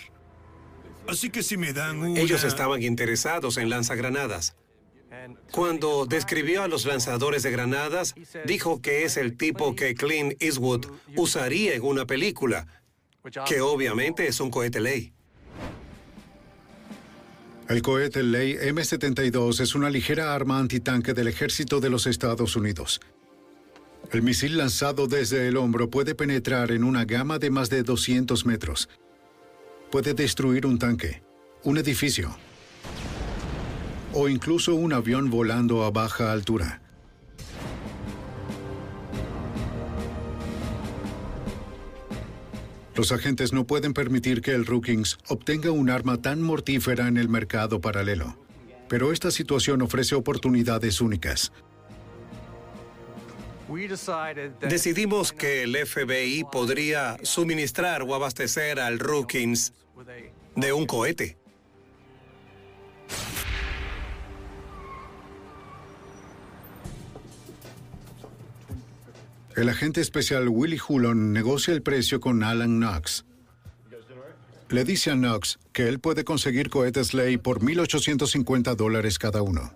Así 1.07 1.29
que 1.29 1.43
si 1.43 1.57
me 1.57 1.73
dan 1.73 1.99
una... 1.99 2.19
Ellos 2.19 2.43
estaban 2.43 2.81
interesados 2.81 3.57
en 3.57 3.69
lanzagranadas. 3.69 4.55
Cuando 5.51 6.05
describió 6.05 6.63
a 6.63 6.67
los 6.67 6.85
lanzadores 6.85 7.43
de 7.43 7.51
granadas, 7.51 8.15
dijo 8.45 8.81
que 8.81 9.03
es 9.03 9.17
el 9.17 9.37
tipo 9.37 9.75
que 9.75 9.95
Clint 9.95 10.41
Eastwood 10.41 10.87
usaría 11.15 11.75
en 11.75 11.83
una 11.83 12.05
película, 12.05 12.67
que 13.47 13.61
obviamente 13.61 14.27
es 14.27 14.39
un 14.39 14.49
cohete 14.49 14.79
ley. 14.79 15.13
El 17.69 17.81
cohete 17.81 18.23
Ley 18.23 18.57
M-72 18.59 19.61
es 19.61 19.73
una 19.73 19.89
ligera 19.89 20.35
arma 20.35 20.59
antitanque 20.59 21.13
del 21.13 21.29
ejército 21.29 21.79
de 21.79 21.89
los 21.89 22.07
Estados 22.07 22.55
Unidos. 22.57 22.99
El 24.11 24.21
misil 24.21 24.57
lanzado 24.57 25.07
desde 25.07 25.47
el 25.47 25.55
hombro 25.55 25.89
puede 25.89 26.13
penetrar 26.13 26.71
en 26.71 26.83
una 26.83 27.05
gama 27.05 27.39
de 27.39 27.49
más 27.49 27.69
de 27.69 27.83
200 27.83 28.45
metros. 28.45 28.89
Puede 29.91 30.13
destruir 30.13 30.65
un 30.65 30.77
tanque, 30.77 31.23
un 31.63 31.77
edificio 31.77 32.35
o 34.13 34.29
incluso 34.29 34.75
un 34.75 34.93
avión 34.93 35.29
volando 35.29 35.83
a 35.83 35.91
baja 35.91 36.31
altura. 36.31 36.81
Los 42.95 43.11
agentes 43.11 43.53
no 43.53 43.65
pueden 43.65 43.93
permitir 43.93 44.41
que 44.41 44.51
el 44.51 44.65
Rookings 44.65 45.17
obtenga 45.27 45.71
un 45.71 45.89
arma 45.89 46.21
tan 46.21 46.41
mortífera 46.41 47.07
en 47.07 47.17
el 47.17 47.27
mercado 47.27 47.81
paralelo. 47.81 48.37
Pero 48.87 49.11
esta 49.11 49.31
situación 49.31 49.81
ofrece 49.81 50.13
oportunidades 50.13 51.01
únicas. 51.01 51.51
Decidimos 54.61 55.33
que 55.33 55.63
el 55.63 55.75
FBI 55.75 56.45
podría 56.51 57.17
suministrar 57.23 58.03
o 58.03 58.13
abastecer 58.13 58.79
al 58.79 58.99
Rookings 58.99 59.73
de 60.55 60.73
un 60.73 60.85
cohete. 60.85 61.37
El 69.55 69.69
agente 69.69 70.01
especial 70.01 70.49
Willie 70.49 70.79
Hullon 70.87 71.31
negocia 71.31 71.73
el 71.73 71.83
precio 71.83 72.19
con 72.19 72.43
Alan 72.43 72.79
Knox. 72.79 73.25
Le 74.69 74.83
dice 74.83 75.11
a 75.11 75.15
Knox 75.15 75.59
que 75.71 75.87
él 75.87 75.99
puede 75.99 76.23
conseguir 76.23 76.69
cohetes 76.69 77.13
Ley 77.13 77.37
por 77.37 77.59
1.850 77.59 78.75
dólares 78.75 79.19
cada 79.19 79.43
uno. 79.43 79.71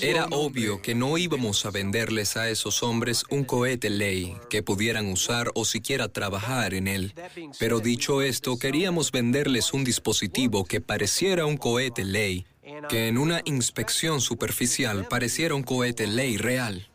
Era 0.00 0.26
obvio 0.30 0.80
que 0.80 0.94
no 0.94 1.18
íbamos 1.18 1.66
a 1.66 1.70
venderles 1.70 2.36
a 2.36 2.48
esos 2.48 2.84
hombres 2.84 3.24
un 3.30 3.42
cohete 3.42 3.90
ley 3.90 4.36
que 4.48 4.62
pudieran 4.62 5.10
usar 5.10 5.50
o 5.56 5.64
siquiera 5.64 6.08
trabajar 6.08 6.72
en 6.72 6.86
él. 6.86 7.14
Pero 7.58 7.80
dicho 7.80 8.22
esto, 8.22 8.58
queríamos 8.58 9.10
venderles 9.10 9.72
un 9.72 9.82
dispositivo 9.82 10.64
que 10.64 10.80
pareciera 10.80 11.46
un 11.46 11.56
cohete 11.56 12.04
ley, 12.04 12.46
que 12.88 13.08
en 13.08 13.18
una 13.18 13.42
inspección 13.44 14.20
superficial 14.20 15.08
pareciera 15.08 15.56
un 15.56 15.64
cohete 15.64 16.06
ley 16.06 16.36
real. 16.36 16.88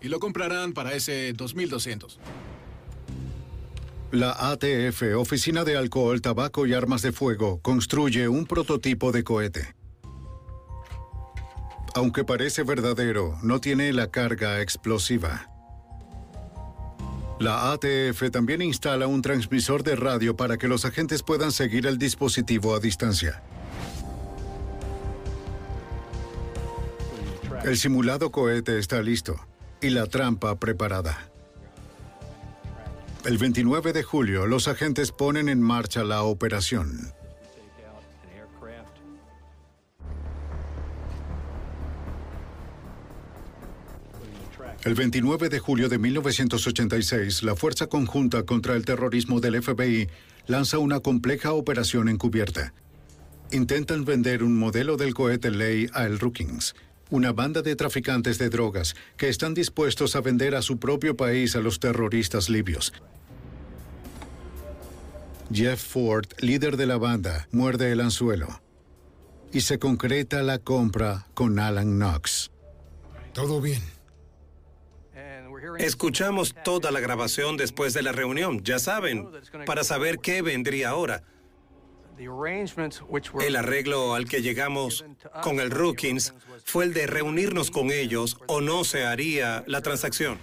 Y 0.00 0.08
lo 0.08 0.20
comprarán 0.20 0.72
para 0.72 0.94
ese 0.94 1.32
2200. 1.32 2.20
La 4.12 4.50
ATF, 4.52 5.02
Oficina 5.16 5.64
de 5.64 5.76
Alcohol, 5.76 6.22
Tabaco 6.22 6.64
y 6.66 6.74
Armas 6.74 7.02
de 7.02 7.10
Fuego, 7.10 7.60
construye 7.60 8.28
un 8.28 8.46
prototipo 8.46 9.10
de 9.10 9.24
cohete. 9.24 9.74
Aunque 11.94 12.24
parece 12.24 12.62
verdadero, 12.62 13.36
no 13.42 13.60
tiene 13.60 13.92
la 13.92 14.10
carga 14.10 14.60
explosiva. 14.60 15.50
La 17.40 17.72
ATF 17.72 18.30
también 18.30 18.62
instala 18.62 19.08
un 19.08 19.22
transmisor 19.22 19.82
de 19.82 19.96
radio 19.96 20.36
para 20.36 20.56
que 20.56 20.68
los 20.68 20.84
agentes 20.84 21.22
puedan 21.22 21.50
seguir 21.50 21.86
el 21.86 21.98
dispositivo 21.98 22.76
a 22.76 22.80
distancia. 22.80 23.42
El 27.64 27.76
simulado 27.76 28.30
cohete 28.30 28.78
está 28.78 29.02
listo 29.02 29.36
y 29.80 29.90
la 29.90 30.06
trampa 30.06 30.54
preparada. 30.56 31.28
El 33.24 33.38
29 33.38 33.92
de 33.92 34.02
julio, 34.02 34.46
los 34.46 34.68
agentes 34.68 35.10
ponen 35.10 35.48
en 35.48 35.60
marcha 35.60 36.04
la 36.04 36.22
operación. 36.22 37.12
El 44.84 44.94
29 44.94 45.48
de 45.48 45.58
julio 45.58 45.88
de 45.88 45.98
1986, 45.98 47.42
la 47.42 47.56
Fuerza 47.56 47.88
Conjunta 47.88 48.44
contra 48.44 48.76
el 48.76 48.84
Terrorismo 48.84 49.40
del 49.40 49.60
FBI 49.60 50.08
lanza 50.46 50.78
una 50.78 51.00
compleja 51.00 51.52
operación 51.54 52.08
encubierta. 52.08 52.72
Intentan 53.50 54.04
vender 54.04 54.44
un 54.44 54.56
modelo 54.56 54.96
del 54.96 55.12
cohete 55.12 55.50
Ley 55.50 55.88
a 55.92 56.04
el 56.04 56.20
Rookings, 56.20 56.76
una 57.10 57.32
banda 57.32 57.62
de 57.62 57.76
traficantes 57.76 58.38
de 58.38 58.48
drogas 58.48 58.94
que 59.16 59.28
están 59.28 59.54
dispuestos 59.54 60.16
a 60.16 60.20
vender 60.20 60.54
a 60.54 60.62
su 60.62 60.78
propio 60.78 61.16
país 61.16 61.56
a 61.56 61.60
los 61.60 61.80
terroristas 61.80 62.48
libios. 62.48 62.92
Jeff 65.52 65.80
Ford, 65.80 66.26
líder 66.40 66.76
de 66.76 66.86
la 66.86 66.96
banda, 66.96 67.48
muerde 67.52 67.92
el 67.92 68.00
anzuelo. 68.00 68.60
Y 69.52 69.60
se 69.60 69.78
concreta 69.78 70.42
la 70.42 70.58
compra 70.58 71.28
con 71.34 71.58
Alan 71.58 71.98
Knox. 71.98 72.50
Todo 73.32 73.60
bien. 73.60 73.82
Escuchamos 75.78 76.54
toda 76.64 76.90
la 76.90 77.00
grabación 77.00 77.56
después 77.56 77.94
de 77.94 78.02
la 78.02 78.12
reunión, 78.12 78.62
ya 78.62 78.78
saben, 78.78 79.28
para 79.64 79.84
saber 79.84 80.18
qué 80.18 80.42
vendría 80.42 80.90
ahora. 80.90 81.22
El 82.18 83.56
arreglo 83.56 84.14
al 84.14 84.26
que 84.26 84.42
llegamos 84.42 85.04
con 85.42 85.60
el 85.60 85.70
Rookins 85.70 86.34
fue 86.64 86.84
el 86.84 86.94
de 86.94 87.06
reunirnos 87.06 87.70
con 87.70 87.90
ellos 87.90 88.38
o 88.46 88.60
no 88.60 88.84
se 88.84 89.04
haría 89.04 89.64
la 89.66 89.82
transacción. 89.82 90.38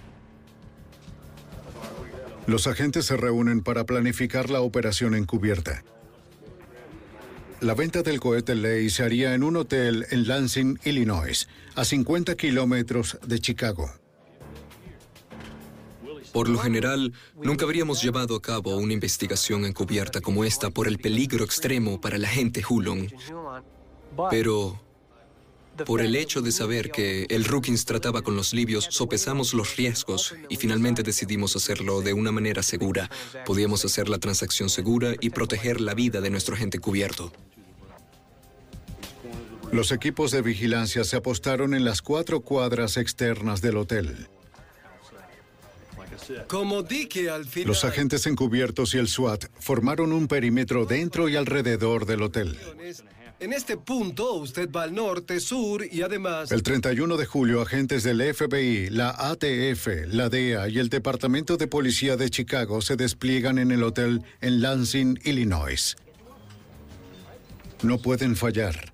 Los 2.46 2.68
agentes 2.68 3.06
se 3.06 3.18
reúnen 3.18 3.62
para 3.62 3.86
planificar 3.86 4.50
la 4.50 4.62
operación 4.62 5.16
encubierta. 5.16 5.84
La 7.62 7.74
venta 7.74 8.02
del 8.02 8.20
cohete 8.20 8.56
Ley 8.56 8.90
se 8.90 9.04
haría 9.04 9.34
en 9.34 9.44
un 9.44 9.56
hotel 9.56 10.06
en 10.12 10.28
Lansing, 10.28 10.80
Illinois, 10.84 11.48
a 11.76 11.86
50 11.86 12.36
kilómetros 12.36 13.18
de 13.26 13.40
Chicago. 13.40 14.03
Por 16.34 16.50
lo 16.50 16.58
general, 16.58 17.14
nunca 17.42 17.64
habríamos 17.66 18.02
llevado 18.02 18.36
a 18.36 18.42
cabo 18.42 18.76
una 18.76 18.94
investigación 18.94 19.66
encubierta 19.66 20.20
como 20.20 20.44
esta 20.44 20.72
por 20.72 20.88
el 20.88 20.98
peligro 20.98 21.46
extremo 21.46 22.02
para 22.02 22.18
la 22.18 22.28
gente 22.28 22.64
Hulon. 22.68 23.14
Pero 24.32 24.82
por 25.86 26.02
el 26.02 26.16
hecho 26.16 26.42
de 26.42 26.52
saber 26.52 26.92
que 26.92 27.26
el 27.30 27.46
Rookins 27.46 27.86
trataba 27.86 28.22
con 28.22 28.36
los 28.36 28.54
libios, 28.54 28.88
sopesamos 28.90 29.54
los 29.54 29.76
riesgos 29.76 30.36
y 30.50 30.56
finalmente 30.56 31.04
decidimos 31.04 31.56
hacerlo 31.56 32.02
de 32.02 32.14
una 32.14 32.32
manera 32.32 32.64
segura. 32.64 33.10
Podíamos 33.46 33.86
hacer 33.86 34.10
la 34.10 34.18
transacción 34.18 34.70
segura 34.70 35.14
y 35.20 35.30
proteger 35.30 35.82
la 35.82 35.94
vida 35.94 36.20
de 36.20 36.30
nuestro 36.30 36.56
agente 36.56 36.80
cubierto. 36.80 37.32
Los 39.72 39.92
equipos 39.92 40.32
de 40.32 40.44
vigilancia 40.44 41.04
se 41.04 41.16
apostaron 41.16 41.74
en 41.74 41.84
las 41.86 42.02
cuatro 42.04 42.42
cuadras 42.42 42.98
externas 42.98 43.62
del 43.62 43.78
hotel. 43.78 44.28
Como 46.48 46.84
dije 46.84 47.30
al 47.30 47.46
final... 47.46 47.68
Los 47.68 47.84
agentes 47.84 48.26
encubiertos 48.28 48.94
y 48.96 48.98
el 48.98 49.08
SWAT 49.08 49.46
formaron 49.60 50.12
un 50.14 50.28
perímetro 50.28 50.86
dentro 50.86 51.30
y 51.30 51.36
alrededor 51.36 52.06
del 52.06 52.24
hotel. 52.24 52.58
En 53.40 53.52
este 53.52 53.76
punto, 53.76 54.36
usted 54.36 54.70
va 54.72 54.84
al 54.84 54.94
norte, 54.94 55.42
sur 55.42 55.86
y 55.92 56.02
además... 56.02 56.52
El 56.52 56.64
31 56.64 57.18
de 57.18 57.26
julio, 57.26 57.62
agentes 57.62 58.04
del 58.04 58.34
FBI, 58.34 58.90
la 58.90 59.10
ATF, 59.10 59.88
la 60.08 60.30
DEA 60.30 60.70
y 60.70 60.80
el 60.80 60.88
Departamento 60.88 61.58
de 61.58 61.68
Policía 61.68 62.16
de 62.16 62.30
Chicago 62.30 62.82
se 62.82 62.96
despliegan 62.96 63.58
en 63.58 63.72
el 63.72 63.84
hotel 63.84 64.24
en 64.40 64.62
Lansing, 64.62 65.20
Illinois. 65.26 65.98
No 67.82 67.98
pueden 67.98 68.38
fallar. 68.38 68.94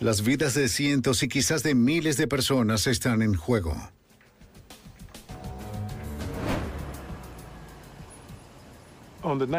Las 0.00 0.24
vidas 0.24 0.54
de 0.54 0.68
cientos 0.68 1.22
y 1.22 1.28
quizás 1.28 1.62
de 1.62 1.76
miles 1.76 2.16
de 2.16 2.26
personas 2.26 2.88
están 2.88 3.22
en 3.22 3.34
juego. 3.34 3.93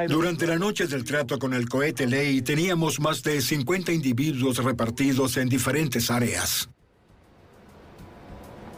Durante 0.08 0.45
la 0.45 0.60
noche 0.60 0.86
del 0.86 1.04
trato 1.04 1.39
con 1.39 1.56
el 1.56 1.67
cohete 1.67 2.06
Ley 2.06 2.43
teníamos 2.43 2.99
más 2.99 3.23
de 3.23 3.41
50 3.41 3.91
individuos 3.91 4.63
repartidos 4.63 5.38
en 5.38 5.49
diferentes 5.49 6.12
áreas. 6.12 6.69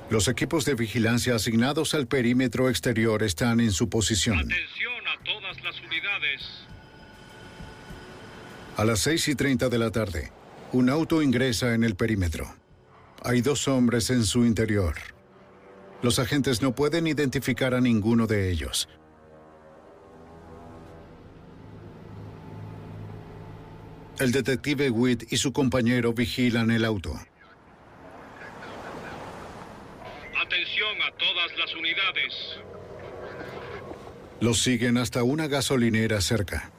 Los 0.09 0.29
equipos 0.29 0.63
de 0.63 0.75
vigilancia 0.75 1.35
asignados 1.35 1.93
al 1.93 2.07
perímetro 2.07 2.69
exterior 2.69 3.21
están 3.23 3.59
en 3.59 3.71
su 3.71 3.89
posición. 3.89 4.37
Atención 4.37 5.07
a 5.07 5.23
todas 5.25 5.61
las 5.61 5.75
unidades. 5.81 6.41
A 8.77 8.85
las 8.85 8.99
6 8.99 9.27
y 9.27 9.35
30 9.35 9.67
de 9.67 9.77
la 9.77 9.91
tarde, 9.91 10.31
un 10.71 10.89
auto 10.89 11.21
ingresa 11.21 11.73
en 11.73 11.83
el 11.83 11.95
perímetro. 11.95 12.47
Hay 13.25 13.41
dos 13.41 13.67
hombres 13.67 14.09
en 14.09 14.23
su 14.23 14.45
interior. 14.45 14.95
Los 16.01 16.19
agentes 16.19 16.61
no 16.61 16.73
pueden 16.73 17.07
identificar 17.07 17.73
a 17.73 17.81
ninguno 17.81 18.25
de 18.25 18.49
ellos. 18.49 18.87
El 24.19 24.31
detective 24.31 24.89
Witt 24.89 25.31
y 25.31 25.37
su 25.37 25.53
compañero 25.53 26.11
vigilan 26.11 26.71
el 26.71 26.85
auto. 26.85 27.13
Atención 30.41 31.01
a 31.03 31.11
todas 31.17 31.55
las 31.59 31.75
unidades. 31.75 32.33
Los 34.39 34.59
siguen 34.59 34.97
hasta 34.97 35.21
una 35.21 35.47
gasolinera 35.47 36.19
cerca. 36.21 36.71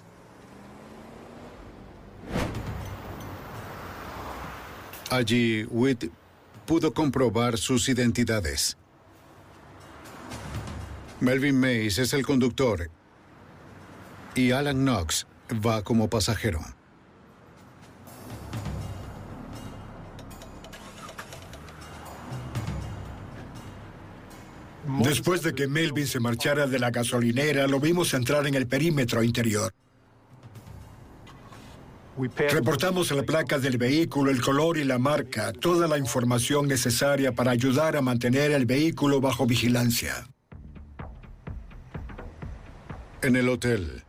Allí, 5.11 5.65
Witt 5.71 6.11
pudo 6.67 6.93
comprobar 6.93 7.57
sus 7.57 7.89
identidades. 7.89 8.77
Melvin 11.21 11.59
Mays 11.59 11.99
es 11.99 12.13
el 12.15 12.27
conductor 12.27 12.91
y 14.35 14.51
Alan 14.51 14.79
Knox 14.79 15.27
va 15.65 15.83
como 15.83 16.11
pasajero. 16.11 16.78
Después 24.89 25.43
de 25.43 25.55
que 25.55 25.69
Melvin 25.69 26.07
se 26.07 26.19
marchara 26.19 26.67
de 26.67 26.79
la 26.79 26.91
gasolinera, 26.91 27.67
lo 27.67 27.79
vimos 27.79 28.15
entrar 28.15 28.47
en 28.47 28.55
el 28.55 28.67
perímetro 28.67 29.23
interior. 29.23 29.73
Reportamos 32.51 33.13
la 33.13 33.23
placa 33.23 33.59
del 33.59 33.79
vehículo, 33.79 34.31
el 34.31 34.41
color 34.41 34.79
y 34.79 34.85
la 34.85 34.99
marca, 34.99 35.53
toda 35.53 35.87
la 35.87 35.99
información 35.99 36.67
necesaria 36.67 37.33
para 37.33 37.53
ayudar 37.53 37.97
a 37.97 38.03
mantener 38.03 38.51
el 38.51 38.67
vehículo 38.67 39.21
bajo 39.21 39.47
vigilancia. 39.47 40.27
En 43.23 43.37
el 43.37 43.49
hotel, 43.49 44.03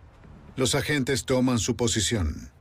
los 0.56 0.76
agentes 0.76 1.26
toman 1.26 1.60
su 1.60 1.76
posición. 1.76 2.52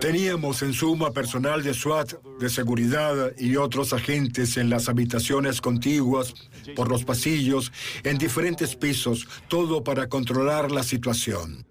Teníamos 0.00 0.62
en 0.62 0.72
suma 0.72 1.10
personal 1.12 1.62
de 1.62 1.74
SWAT, 1.74 2.14
de 2.38 2.48
seguridad 2.48 3.32
y 3.36 3.56
otros 3.56 3.92
agentes 3.92 4.56
en 4.56 4.70
las 4.70 4.88
habitaciones 4.88 5.60
contiguas, 5.60 6.34
por 6.76 6.88
los 6.88 7.04
pasillos, 7.04 7.72
en 8.04 8.18
diferentes 8.18 8.76
pisos, 8.76 9.26
todo 9.48 9.82
para 9.82 10.08
controlar 10.08 10.70
la 10.70 10.82
situación. 10.84 11.66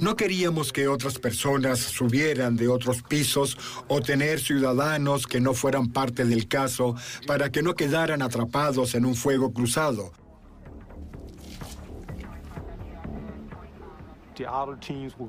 No 0.00 0.16
queríamos 0.16 0.72
que 0.72 0.88
otras 0.88 1.18
personas 1.18 1.78
subieran 1.78 2.56
de 2.56 2.68
otros 2.68 3.02
pisos 3.02 3.56
o 3.88 4.00
tener 4.00 4.40
ciudadanos 4.40 5.26
que 5.26 5.40
no 5.40 5.54
fueran 5.54 5.92
parte 5.92 6.24
del 6.24 6.48
caso 6.48 6.96
para 7.26 7.50
que 7.50 7.62
no 7.62 7.74
quedaran 7.74 8.22
atrapados 8.22 8.94
en 8.94 9.04
un 9.04 9.14
fuego 9.14 9.52
cruzado. 9.52 10.12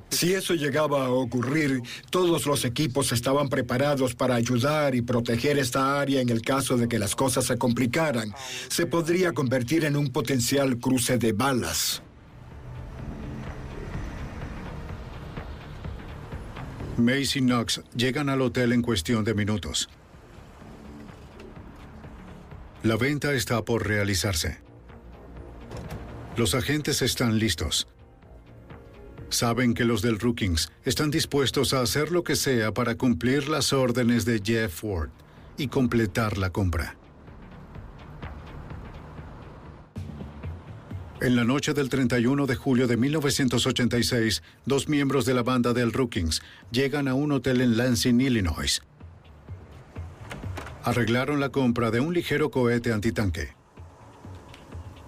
Si 0.10 0.34
eso 0.34 0.54
llegaba 0.54 1.06
a 1.06 1.12
ocurrir, 1.12 1.82
todos 2.10 2.46
los 2.46 2.66
equipos 2.66 3.12
estaban 3.12 3.50
preparados 3.50 4.16
para 4.16 4.36
ayudar 4.36 4.96
y 4.96 5.02
proteger 5.02 5.58
esta 5.58 6.00
área 6.00 6.22
en 6.22 6.30
el 6.30 6.42
caso 6.42 6.78
de 6.78 6.88
que 6.88 7.00
las 7.00 7.16
cosas 7.16 7.46
se 7.46 7.58
complicaran. 7.58 8.34
Se 8.70 8.86
podría 8.86 9.34
convertir 9.34 9.86
en 9.86 9.98
un 9.98 10.12
potencial 10.12 10.78
cruce 10.78 11.18
de 11.18 11.34
balas. 11.34 12.02
Mace 16.98 17.40
y 17.40 17.42
Knox 17.42 17.82
llegan 17.96 18.30
al 18.30 18.42
hotel 18.42 18.72
en 18.72 18.82
cuestión 18.82 19.24
de 19.24 19.34
minutos. 19.34 19.90
La 22.84 22.98
venta 22.98 23.34
está 23.34 23.64
por 23.64 23.88
realizarse. 23.88 24.60
Los 26.36 26.54
agentes 26.54 27.02
están 27.02 27.40
listos. 27.40 27.88
Saben 29.34 29.74
que 29.74 29.84
los 29.84 30.04
del 30.04 30.20
Rookings 30.20 30.72
están 30.86 31.10
dispuestos 31.10 31.74
a 31.74 31.82
hacer 31.82 32.12
lo 32.12 32.24
que 32.24 32.36
sea 32.36 32.72
para 32.72 32.94
cumplir 32.94 33.50
las 33.50 33.74
órdenes 33.74 34.26
de 34.26 34.40
Jeff 34.46 34.82
Ford 34.82 35.10
y 35.58 35.70
completar 35.70 36.38
la 36.38 36.52
compra. 36.52 36.96
En 41.20 41.36
la 41.36 41.44
noche 41.44 41.74
del 41.74 41.90
31 41.90 42.46
de 42.46 42.56
julio 42.56 42.86
de 42.86 42.96
1986, 42.96 44.44
dos 44.68 44.88
miembros 44.88 45.26
de 45.26 45.34
la 45.34 45.42
banda 45.42 45.74
del 45.74 45.94
Rookings 45.94 46.44
llegan 46.70 47.08
a 47.08 47.16
un 47.16 47.32
hotel 47.32 47.62
en 47.62 47.76
Lansing, 47.76 48.22
Illinois. 48.22 48.84
Arreglaron 50.84 51.40
la 51.40 51.50
compra 51.50 51.90
de 51.90 52.02
un 52.02 52.14
ligero 52.14 52.52
cohete 52.52 52.94
antitanque. 52.94 53.63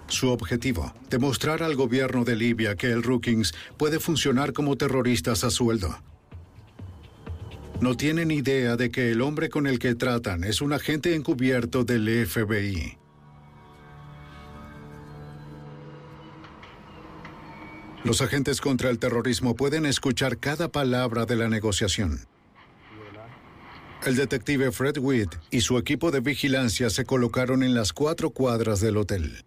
Su 0.08 0.30
objetivo, 0.30 0.94
demostrar 1.10 1.62
al 1.62 1.74
gobierno 1.74 2.24
de 2.24 2.36
Libia 2.36 2.76
que 2.76 2.90
el 2.90 3.02
Rookings 3.02 3.54
puede 3.76 3.98
funcionar 3.98 4.52
como 4.52 4.76
terroristas 4.76 5.42
a 5.42 5.50
sueldo. 5.50 5.96
No 7.80 7.96
tienen 7.96 8.30
idea 8.30 8.76
de 8.76 8.90
que 8.90 9.10
el 9.10 9.20
hombre 9.20 9.50
con 9.50 9.66
el 9.66 9.78
que 9.78 9.94
tratan 9.94 10.44
es 10.44 10.60
un 10.60 10.72
agente 10.72 11.14
encubierto 11.14 11.84
del 11.84 12.26
FBI. 12.26 12.96
Los 18.04 18.22
agentes 18.22 18.60
contra 18.60 18.88
el 18.88 19.00
terrorismo 19.00 19.56
pueden 19.56 19.84
escuchar 19.84 20.38
cada 20.38 20.68
palabra 20.68 21.26
de 21.26 21.34
la 21.34 21.48
negociación. 21.48 22.20
El 24.06 24.14
detective 24.14 24.70
Fred 24.70 24.98
Witt 24.98 25.34
y 25.50 25.62
su 25.62 25.76
equipo 25.76 26.12
de 26.12 26.20
vigilancia 26.20 26.88
se 26.90 27.04
colocaron 27.04 27.64
en 27.64 27.74
las 27.74 27.92
cuatro 27.92 28.30
cuadras 28.30 28.80
del 28.80 28.96
hotel. 28.96 29.44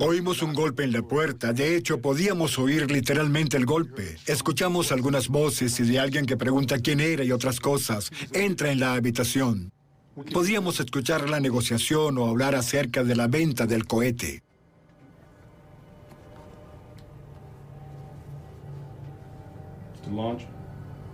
Oímos 0.00 0.42
un 0.42 0.52
golpe 0.52 0.84
en 0.84 0.92
la 0.92 1.02
puerta. 1.02 1.52
De 1.52 1.76
hecho, 1.76 2.00
podíamos 2.00 2.58
oír 2.58 2.90
literalmente 2.90 3.56
el 3.56 3.64
golpe. 3.64 4.16
Escuchamos 4.26 4.92
algunas 4.92 5.28
voces 5.28 5.80
y 5.80 5.84
de 5.84 5.98
alguien 5.98 6.26
que 6.26 6.36
pregunta 6.36 6.78
quién 6.78 7.00
era 7.00 7.24
y 7.24 7.32
otras 7.32 7.60
cosas. 7.60 8.10
Entra 8.32 8.70
en 8.70 8.80
la 8.80 8.94
habitación. 8.94 9.72
Podíamos 10.32 10.80
escuchar 10.80 11.28
la 11.28 11.40
negociación 11.40 12.18
o 12.18 12.26
hablar 12.26 12.54
acerca 12.54 13.04
de 13.04 13.16
la 13.16 13.26
venta 13.26 13.66
del 13.66 13.86
cohete. 13.86 14.42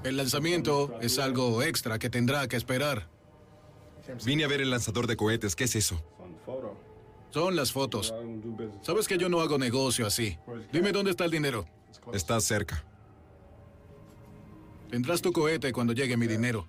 El 0.04 0.16
lanzamiento 0.16 0.98
es 1.00 1.18
algo 1.18 1.62
extra 1.62 1.98
que 1.98 2.10
tendrá 2.10 2.46
que 2.48 2.56
esperar. 2.56 3.08
Vine 4.24 4.44
a 4.44 4.48
ver 4.48 4.60
el 4.60 4.70
lanzador 4.70 5.06
de 5.06 5.16
cohetes. 5.16 5.54
¿Qué 5.54 5.64
es 5.64 5.76
eso? 5.76 6.02
Son 7.32 7.56
las 7.56 7.72
fotos. 7.72 8.14
Sabes 8.82 9.08
que 9.08 9.16
yo 9.16 9.28
no 9.28 9.40
hago 9.40 9.58
negocio 9.58 10.06
así. 10.06 10.36
Dime 10.72 10.92
dónde 10.92 11.12
está 11.12 11.24
el 11.24 11.30
dinero. 11.30 11.66
Está 12.12 12.38
cerca. 12.40 12.84
Tendrás 14.90 15.22
tu 15.22 15.32
cohete 15.32 15.72
cuando 15.72 15.94
llegue 15.94 16.16
mi 16.18 16.26
dinero. 16.26 16.66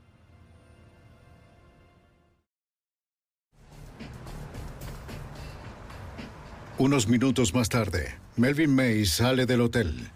Unos 6.78 7.08
minutos 7.08 7.54
más 7.54 7.70
tarde, 7.70 8.18
Melvin 8.36 8.74
Mays 8.74 9.12
sale 9.12 9.46
del 9.46 9.62
hotel. 9.62 10.10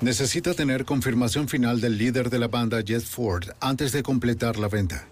Necesita 0.00 0.54
tener 0.54 0.84
confirmación 0.84 1.48
final 1.48 1.80
del 1.80 1.98
líder 1.98 2.30
de 2.30 2.38
la 2.38 2.48
banda, 2.48 2.80
Jet 2.80 3.02
Ford, 3.02 3.44
antes 3.60 3.92
de 3.92 4.02
completar 4.02 4.58
la 4.58 4.68
venta. 4.68 5.08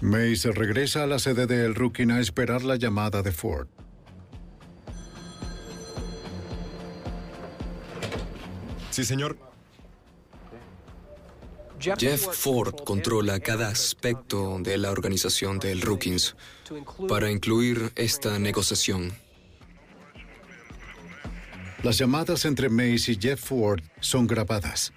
Mays 0.00 0.44
regresa 0.46 1.02
a 1.02 1.06
la 1.06 1.18
sede 1.18 1.46
de 1.46 1.64
El 1.66 1.74
Rookin 1.74 2.10
a 2.10 2.20
esperar 2.20 2.62
la 2.62 2.76
llamada 2.76 3.22
de 3.22 3.32
Ford. 3.32 3.68
Sí, 8.90 9.04
señor. 9.04 9.38
Jeff 11.78 12.26
Ford 12.32 12.74
controla 12.84 13.40
cada 13.40 13.68
aspecto 13.68 14.58
de 14.60 14.76
la 14.76 14.90
organización 14.90 15.58
del 15.58 15.80
Rookings 15.80 16.36
para 17.08 17.30
incluir 17.30 17.92
esta 17.96 18.38
negociación. 18.38 19.12
Las 21.82 21.96
llamadas 21.96 22.44
entre 22.44 22.68
Mays 22.68 23.08
y 23.08 23.18
Jeff 23.18 23.42
Ford 23.42 23.82
son 24.00 24.26
grabadas. 24.26 24.92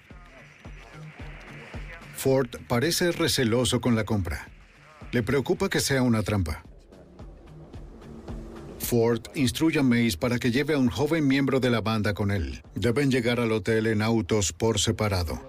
Ford 2.16 2.48
parece 2.68 3.12
receloso 3.12 3.80
con 3.80 3.96
la 3.96 4.04
compra. 4.04 4.53
Le 5.14 5.22
preocupa 5.22 5.68
que 5.68 5.78
sea 5.78 6.02
una 6.02 6.24
trampa. 6.24 6.64
Ford 8.80 9.20
instruye 9.36 9.78
a 9.78 9.84
Mays 9.84 10.16
para 10.16 10.40
que 10.40 10.50
lleve 10.50 10.74
a 10.74 10.78
un 10.78 10.88
joven 10.88 11.28
miembro 11.28 11.60
de 11.60 11.70
la 11.70 11.80
banda 11.80 12.14
con 12.14 12.32
él. 12.32 12.64
Deben 12.74 13.12
llegar 13.12 13.38
al 13.38 13.52
hotel 13.52 13.86
en 13.86 14.02
autos 14.02 14.52
por 14.52 14.80
separado. 14.80 15.40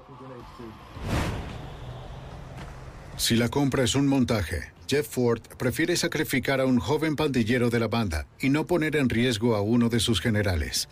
Si 3.18 3.36
la 3.36 3.50
compra 3.50 3.84
es 3.84 3.96
un 3.96 4.06
montaje, 4.06 4.72
Jeff 4.88 5.08
Ford 5.08 5.42
prefiere 5.58 5.98
sacrificar 5.98 6.62
a 6.62 6.68
un 6.68 6.78
joven 6.78 7.16
pandillero 7.16 7.72
de 7.72 7.80
la 7.80 7.88
banda 7.88 8.28
y 8.40 8.50
no 8.50 8.68
poner 8.68 8.96
en 8.96 9.10
riesgo 9.10 9.56
a 9.56 9.62
uno 9.62 9.90
de 9.90 10.00
sus 10.00 10.22
generales. 10.22 10.90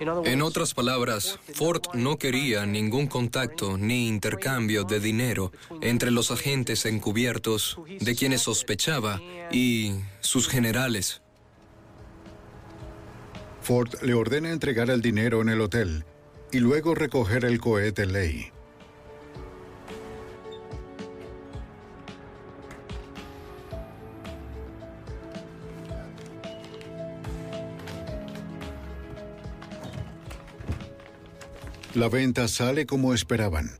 En 0.00 0.40
otras 0.40 0.72
palabras, 0.72 1.38
Ford 1.54 1.82
no 1.92 2.16
quería 2.16 2.64
ningún 2.64 3.06
contacto 3.06 3.76
ni 3.76 4.08
intercambio 4.08 4.84
de 4.84 4.98
dinero 4.98 5.52
entre 5.82 6.10
los 6.10 6.30
agentes 6.30 6.86
encubiertos 6.86 7.78
de 8.00 8.16
quienes 8.16 8.40
sospechaba 8.42 9.20
y 9.50 9.92
sus 10.20 10.48
generales. 10.48 11.20
Ford 13.60 13.90
le 14.02 14.14
ordena 14.14 14.50
entregar 14.50 14.88
el 14.88 15.02
dinero 15.02 15.42
en 15.42 15.50
el 15.50 15.60
hotel 15.60 16.04
y 16.50 16.60
luego 16.60 16.94
recoger 16.94 17.44
el 17.44 17.60
cohete 17.60 18.06
Ley. 18.06 18.52
La 31.94 32.08
venta 32.08 32.46
sale 32.46 32.86
como 32.86 33.14
esperaban. 33.14 33.79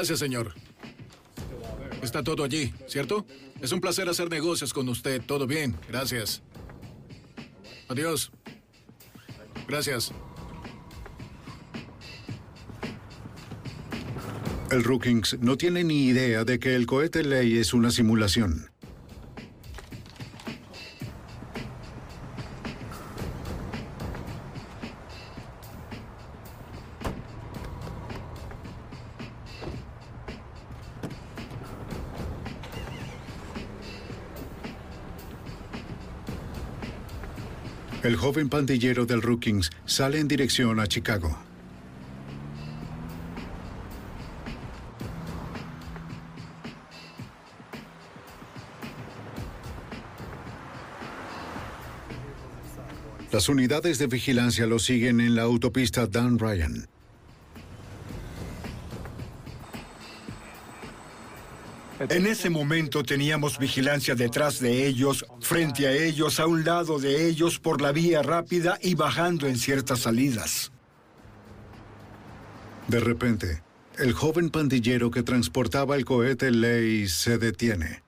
Gracias, 0.00 0.20
señor. 0.20 0.54
Está 2.02 2.22
todo 2.22 2.42
allí, 2.42 2.72
¿cierto? 2.86 3.26
Es 3.60 3.70
un 3.70 3.82
placer 3.82 4.08
hacer 4.08 4.30
negocios 4.30 4.72
con 4.72 4.88
usted. 4.88 5.20
Todo 5.20 5.46
bien, 5.46 5.76
gracias. 5.90 6.40
Adiós. 7.86 8.32
Gracias. 9.68 10.12
El 14.70 14.84
Rookings 14.84 15.38
no 15.38 15.58
tiene 15.58 15.84
ni 15.84 16.06
idea 16.06 16.44
de 16.44 16.58
que 16.58 16.76
el 16.76 16.86
cohete 16.86 17.22
Ley 17.22 17.58
es 17.58 17.74
una 17.74 17.90
simulación. 17.90 18.69
Joven 38.20 38.50
pandillero 38.50 39.06
del 39.06 39.22
Rookings 39.22 39.70
sale 39.86 40.18
en 40.18 40.28
dirección 40.28 40.78
a 40.78 40.86
Chicago. 40.86 41.38
Las 53.32 53.48
unidades 53.48 53.98
de 53.98 54.06
vigilancia 54.06 54.66
lo 54.66 54.78
siguen 54.78 55.20
en 55.20 55.34
la 55.34 55.42
autopista 55.42 56.06
Dan 56.06 56.38
Ryan. 56.38 56.88
En 62.08 62.26
ese 62.26 62.48
momento 62.48 63.02
teníamos 63.02 63.58
vigilancia 63.58 64.14
detrás 64.14 64.58
de 64.58 64.86
ellos, 64.86 65.26
frente 65.40 65.86
a 65.86 65.92
ellos, 65.92 66.40
a 66.40 66.46
un 66.46 66.64
lado 66.64 66.98
de 66.98 67.26
ellos, 67.26 67.58
por 67.58 67.82
la 67.82 67.92
vía 67.92 68.22
rápida 68.22 68.78
y 68.80 68.94
bajando 68.94 69.46
en 69.46 69.58
ciertas 69.58 70.00
salidas. 70.00 70.72
De 72.88 73.00
repente, 73.00 73.62
el 73.98 74.14
joven 74.14 74.48
pandillero 74.48 75.10
que 75.10 75.22
transportaba 75.22 75.94
el 75.94 76.06
cohete 76.06 76.50
Ley 76.50 77.06
se 77.06 77.36
detiene. 77.36 78.02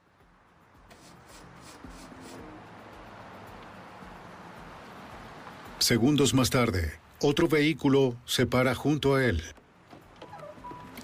Segundos 5.81 6.33
más 6.33 6.49
tarde, 6.49 6.93
otro 7.21 7.47
vehículo 7.47 8.17
se 8.25 8.47
para 8.47 8.75
junto 8.75 9.17
a 9.17 9.25
él. 9.27 9.43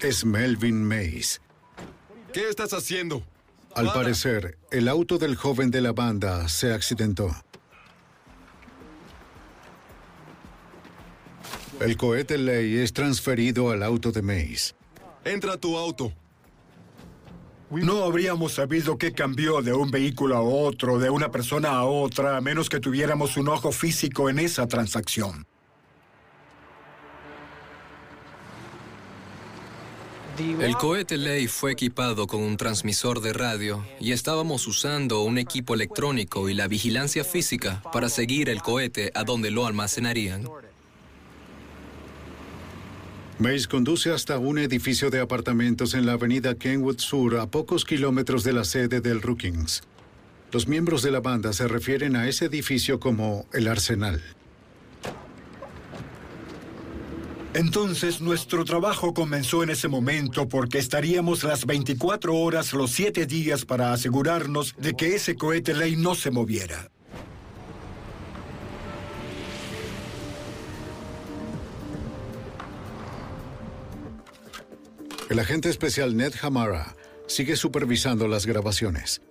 Es 0.01 0.25
Melvin 0.25 0.83
Mays. 0.83 1.39
¿Qué 2.33 2.47
estás 2.47 2.73
haciendo? 2.73 3.23
Al 3.75 3.91
parecer, 3.91 4.57
el 4.71 4.87
auto 4.87 5.17
del 5.17 5.35
joven 5.35 5.71
de 5.71 5.81
la 5.81 5.93
banda 5.93 6.47
se 6.47 6.73
accidentó. 6.73 7.35
El 11.79 11.97
cohete 11.97 12.37
Ley 12.37 12.77
es 12.77 12.93
transferido 12.93 13.71
al 13.71 13.83
auto 13.83 14.11
de 14.11 14.21
Mays. 14.21 14.75
Entra 15.23 15.53
a 15.53 15.57
tu 15.57 15.77
auto. 15.77 16.13
No 17.71 18.03
habríamos 18.03 18.53
sabido 18.53 18.97
qué 18.97 19.11
cambió 19.13 19.61
de 19.61 19.73
un 19.73 19.89
vehículo 19.89 20.35
a 20.35 20.41
otro, 20.41 20.99
de 20.99 21.09
una 21.09 21.31
persona 21.31 21.69
a 21.69 21.85
otra, 21.85 22.37
a 22.37 22.41
menos 22.41 22.67
que 22.67 22.79
tuviéramos 22.79 23.37
un 23.37 23.47
ojo 23.47 23.71
físico 23.71 24.29
en 24.29 24.39
esa 24.39 24.67
transacción. 24.67 25.45
El 30.39 30.77
cohete 30.77 31.17
Ley 31.17 31.47
fue 31.47 31.73
equipado 31.73 32.25
con 32.25 32.41
un 32.41 32.55
transmisor 32.55 33.19
de 33.19 33.33
radio 33.33 33.85
y 33.99 34.13
estábamos 34.13 34.67
usando 34.67 35.21
un 35.21 35.37
equipo 35.37 35.73
electrónico 35.73 36.47
y 36.47 36.53
la 36.53 36.69
vigilancia 36.69 37.25
física 37.25 37.83
para 37.91 38.07
seguir 38.07 38.47
el 38.47 38.61
cohete 38.61 39.11
a 39.15 39.25
donde 39.25 39.51
lo 39.51 39.65
almacenarían. 39.65 40.47
Mays 43.37 43.67
conduce 43.67 44.11
hasta 44.11 44.37
un 44.37 44.59
edificio 44.59 45.09
de 45.09 45.19
apartamentos 45.19 45.93
en 45.93 46.05
la 46.05 46.13
avenida 46.13 46.55
Kenwood 46.55 46.99
Sur, 46.99 47.37
a 47.37 47.47
pocos 47.47 47.83
kilómetros 47.83 48.45
de 48.45 48.53
la 48.53 48.63
sede 48.63 49.01
del 49.01 49.21
Rookings. 49.21 49.81
Los 50.53 50.67
miembros 50.67 51.01
de 51.01 51.11
la 51.11 51.19
banda 51.19 51.51
se 51.51 51.67
refieren 51.67 52.15
a 52.15 52.29
ese 52.29 52.45
edificio 52.45 52.99
como 52.99 53.45
el 53.51 53.67
Arsenal. 53.67 54.21
Entonces 57.53 58.21
nuestro 58.21 58.63
trabajo 58.63 59.13
comenzó 59.13 59.63
en 59.63 59.71
ese 59.71 59.87
momento 59.87 60.47
porque 60.47 60.77
estaríamos 60.77 61.43
las 61.43 61.65
24 61.65 62.35
horas 62.35 62.73
los 62.73 62.91
7 62.91 63.25
días 63.25 63.65
para 63.65 63.91
asegurarnos 63.91 64.75
de 64.77 64.93
que 64.93 65.15
ese 65.15 65.35
cohete 65.35 65.73
ley 65.73 65.95
no 65.95 66.13
se 66.13 66.29
moviera. 66.29 66.91
El 75.29 75.39
agente 75.39 75.69
especial 75.69 76.15
Ned 76.15 76.33
Hamara 76.41 76.95
sigue 77.27 77.55
supervisando 77.55 78.27
las 78.27 78.45
grabaciones. 78.45 79.21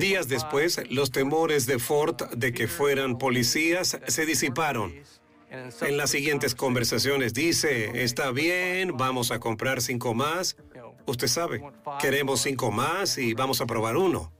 Días 0.00 0.28
después, 0.28 0.80
los 0.90 1.10
temores 1.10 1.66
de 1.66 1.78
Ford 1.78 2.16
de 2.36 2.52
que 2.52 2.68
fueran 2.68 3.18
policías 3.18 3.98
se 4.06 4.26
disiparon. 4.26 4.94
En 5.80 5.96
las 5.96 6.10
siguientes 6.10 6.54
conversaciones 6.54 7.34
dice, 7.34 8.04
está 8.04 8.30
bien, 8.30 8.96
vamos 8.96 9.32
a 9.32 9.40
comprar 9.40 9.82
cinco 9.82 10.14
más. 10.14 10.56
Usted 11.06 11.26
sabe, 11.26 11.62
queremos 12.00 12.42
cinco 12.42 12.70
más 12.70 13.18
y 13.18 13.34
vamos 13.34 13.60
a 13.60 13.66
probar 13.66 13.96
uno. 13.96 14.32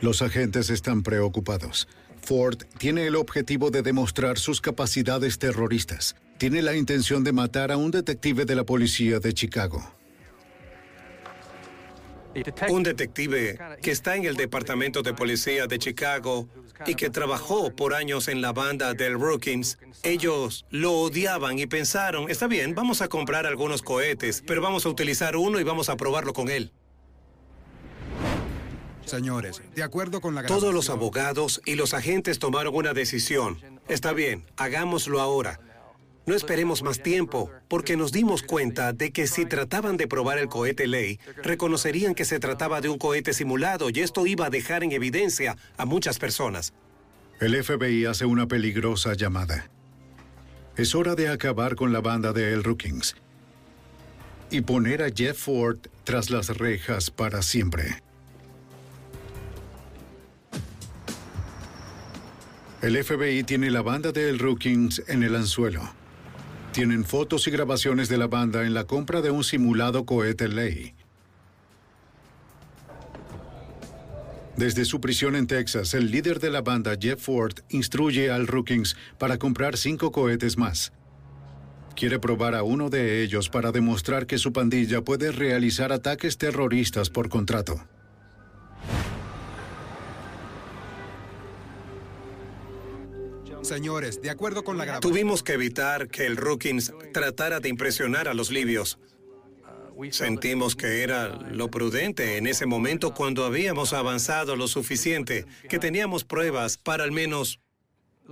Los 0.00 0.20
agentes 0.20 0.68
están 0.68 1.02
preocupados. 1.02 1.88
Ford 2.20 2.58
tiene 2.78 3.06
el 3.06 3.16
objetivo 3.16 3.70
de 3.70 3.82
demostrar 3.82 4.38
sus 4.38 4.60
capacidades 4.60 5.38
terroristas. 5.38 6.16
Tiene 6.38 6.60
la 6.60 6.74
intención 6.76 7.24
de 7.24 7.32
matar 7.32 7.72
a 7.72 7.76
un 7.76 7.90
detective 7.90 8.44
de 8.44 8.54
la 8.54 8.64
policía 8.64 9.18
de 9.18 9.32
Chicago. 9.32 9.94
Un 12.68 12.82
detective 12.82 13.58
que 13.82 13.90
está 13.90 14.16
en 14.16 14.24
el 14.24 14.36
Departamento 14.36 15.02
de 15.02 15.12
Policía 15.14 15.66
de 15.66 15.78
Chicago 15.78 16.48
y 16.86 16.94
que 16.94 17.10
trabajó 17.10 17.74
por 17.74 17.94
años 17.94 18.28
en 18.28 18.40
la 18.40 18.52
banda 18.52 18.94
del 18.94 19.18
Rookings. 19.18 19.78
Ellos 20.02 20.64
lo 20.70 20.92
odiaban 20.92 21.58
y 21.58 21.66
pensaron, 21.66 22.30
está 22.30 22.46
bien, 22.46 22.74
vamos 22.74 23.02
a 23.02 23.08
comprar 23.08 23.46
algunos 23.46 23.82
cohetes, 23.82 24.42
pero 24.46 24.62
vamos 24.62 24.86
a 24.86 24.88
utilizar 24.88 25.36
uno 25.36 25.60
y 25.60 25.64
vamos 25.64 25.88
a 25.88 25.96
probarlo 25.96 26.32
con 26.32 26.48
él. 26.48 26.72
Señores, 29.04 29.60
de 29.74 29.82
acuerdo 29.82 30.20
con 30.20 30.34
la 30.34 30.44
Todos 30.44 30.72
los 30.72 30.88
abogados 30.88 31.60
y 31.66 31.74
los 31.74 31.92
agentes 31.92 32.38
tomaron 32.38 32.74
una 32.74 32.94
decisión. 32.94 33.58
Está 33.88 34.12
bien, 34.12 34.46
hagámoslo 34.56 35.20
ahora. 35.20 35.60
No 36.24 36.36
esperemos 36.36 36.82
más 36.82 37.02
tiempo, 37.02 37.50
porque 37.66 37.96
nos 37.96 38.12
dimos 38.12 38.42
cuenta 38.42 38.92
de 38.92 39.10
que 39.10 39.26
si 39.26 39.44
trataban 39.44 39.96
de 39.96 40.06
probar 40.06 40.38
el 40.38 40.48
cohete 40.48 40.86
ley, 40.86 41.18
reconocerían 41.42 42.14
que 42.14 42.24
se 42.24 42.38
trataba 42.38 42.80
de 42.80 42.88
un 42.88 42.98
cohete 42.98 43.32
simulado 43.32 43.90
y 43.90 43.98
esto 44.00 44.24
iba 44.26 44.46
a 44.46 44.50
dejar 44.50 44.84
en 44.84 44.92
evidencia 44.92 45.56
a 45.76 45.84
muchas 45.84 46.20
personas. 46.20 46.74
El 47.40 47.60
FBI 47.60 48.04
hace 48.04 48.24
una 48.24 48.46
peligrosa 48.46 49.14
llamada. 49.14 49.68
Es 50.76 50.94
hora 50.94 51.16
de 51.16 51.28
acabar 51.28 51.74
con 51.74 51.92
la 51.92 52.00
banda 52.00 52.32
de 52.32 52.52
El 52.52 52.62
Rookings 52.62 53.16
y 54.48 54.60
poner 54.60 55.02
a 55.02 55.10
Jeff 55.10 55.38
Ford 55.38 55.78
tras 56.04 56.30
las 56.30 56.56
rejas 56.56 57.10
para 57.10 57.42
siempre. 57.42 58.00
El 62.80 63.02
FBI 63.02 63.42
tiene 63.42 63.70
la 63.70 63.82
banda 63.82 64.12
de 64.12 64.28
El 64.28 64.38
Rookings 64.38 65.02
en 65.08 65.22
el 65.22 65.34
anzuelo. 65.34 66.01
Tienen 66.72 67.04
fotos 67.04 67.46
y 67.46 67.50
grabaciones 67.50 68.08
de 68.08 68.16
la 68.16 68.28
banda 68.28 68.64
en 68.64 68.72
la 68.72 68.84
compra 68.84 69.20
de 69.20 69.30
un 69.30 69.44
simulado 69.44 70.06
cohete 70.06 70.48
ley. 70.48 70.94
Desde 74.56 74.86
su 74.86 74.98
prisión 74.98 75.36
en 75.36 75.46
Texas, 75.46 75.92
el 75.92 76.10
líder 76.10 76.40
de 76.40 76.50
la 76.50 76.62
banda, 76.62 76.94
Jeff 76.98 77.20
Ford, 77.20 77.56
instruye 77.68 78.30
al 78.30 78.46
Rookings 78.46 78.96
para 79.18 79.38
comprar 79.38 79.76
cinco 79.76 80.12
cohetes 80.12 80.56
más. 80.56 80.94
Quiere 81.94 82.18
probar 82.18 82.54
a 82.54 82.62
uno 82.62 82.88
de 82.88 83.22
ellos 83.22 83.50
para 83.50 83.70
demostrar 83.70 84.26
que 84.26 84.38
su 84.38 84.54
pandilla 84.54 85.02
puede 85.02 85.30
realizar 85.30 85.92
ataques 85.92 86.38
terroristas 86.38 87.10
por 87.10 87.28
contrato. 87.28 87.82
Señores, 93.62 94.20
de 94.20 94.30
acuerdo 94.30 94.64
con 94.64 94.76
la 94.76 94.84
grabación... 94.84 95.12
Tuvimos 95.12 95.42
que 95.42 95.52
evitar 95.52 96.08
que 96.08 96.26
el 96.26 96.36
Rookings 96.36 96.92
tratara 97.12 97.60
de 97.60 97.68
impresionar 97.68 98.28
a 98.28 98.34
los 98.34 98.50
libios. 98.50 98.98
Sentimos 100.10 100.74
que 100.74 101.02
era 101.02 101.28
lo 101.28 101.68
prudente 101.68 102.36
en 102.36 102.46
ese 102.46 102.66
momento 102.66 103.14
cuando 103.14 103.44
habíamos 103.44 103.92
avanzado 103.92 104.56
lo 104.56 104.66
suficiente, 104.66 105.46
que 105.68 105.78
teníamos 105.78 106.24
pruebas 106.24 106.76
para 106.76 107.04
al 107.04 107.12
menos 107.12 107.60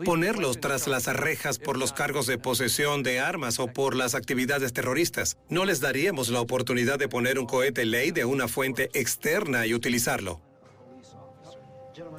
ponerlos 0.04 0.60
tras 0.60 0.86
las 0.86 1.06
rejas 1.06 1.58
por 1.58 1.76
los 1.76 1.92
cargos 1.92 2.26
de 2.26 2.38
posesión 2.38 3.02
de 3.02 3.20
armas 3.20 3.58
o 3.58 3.68
por 3.68 3.94
las 3.94 4.14
actividades 4.14 4.72
terroristas. 4.72 5.36
No 5.48 5.64
les 5.64 5.80
daríamos 5.80 6.28
la 6.28 6.40
oportunidad 6.40 6.98
de 6.98 7.08
poner 7.08 7.38
un 7.38 7.46
cohete 7.46 7.84
ley 7.84 8.10
de 8.10 8.24
una 8.24 8.48
fuente 8.48 8.90
externa 8.94 9.66
y 9.66 9.74
utilizarlo. 9.74 10.40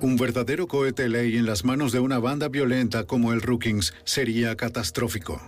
Un 0.02 0.18
verdadero 0.18 0.68
cohete 0.68 1.10
ley 1.10 1.38
en 1.38 1.46
las 1.46 1.64
manos 1.64 1.92
de 1.92 2.00
una 2.00 2.20
banda 2.20 2.50
violenta 2.50 3.06
como 3.06 3.34
el 3.34 3.42
Rookings 3.42 3.94
sería 4.04 4.56
catastrófico. 4.56 5.42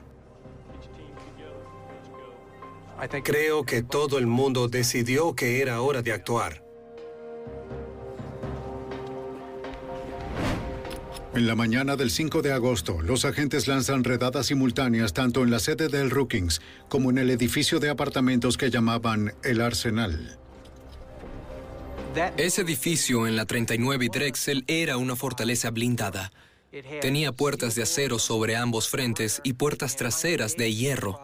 Creo 3.24 3.66
que 3.66 3.84
todo 3.84 4.18
el 4.18 4.28
mundo 4.28 4.68
decidió 4.70 5.36
que 5.36 5.62
era 5.62 5.82
hora 5.82 6.02
de 6.02 6.14
actuar. 6.14 6.64
En 11.36 11.48
la 11.48 11.56
mañana 11.56 11.96
del 11.96 12.12
5 12.12 12.44
de 12.44 12.54
agosto, 12.54 13.02
los 13.02 13.26
agentes 13.26 13.68
lanzan 13.68 14.04
redadas 14.04 14.46
simultáneas 14.46 15.14
tanto 15.14 15.44
en 15.44 15.50
la 15.50 15.58
sede 15.60 15.90
del 15.90 16.12
Rookings 16.12 16.62
como 16.90 17.10
en 17.10 17.18
el 17.18 17.32
edificio 17.32 17.80
de 17.80 17.90
apartamentos 17.90 18.56
que 18.56 18.70
llamaban 18.70 19.34
el 19.44 19.62
Arsenal. 19.62 20.38
Ese 22.38 22.61
edificio 22.61 23.26
en 23.26 23.36
la 23.36 23.45
39 23.45 24.05
y 24.05 24.09
Drexel 24.09 24.64
era 24.68 24.97
una 24.97 25.16
fortaleza 25.16 25.72
blindada. 25.72 26.32
Tenía 27.01 27.32
puertas 27.32 27.76
de 27.76 27.84
acero 27.84 28.20
sobre 28.20 28.55
ambos 28.55 28.88
frentes 28.89 29.41
y 29.43 29.53
puertas 29.53 29.95
traseras 29.95 30.55
de 30.55 30.74
hierro. 30.74 31.20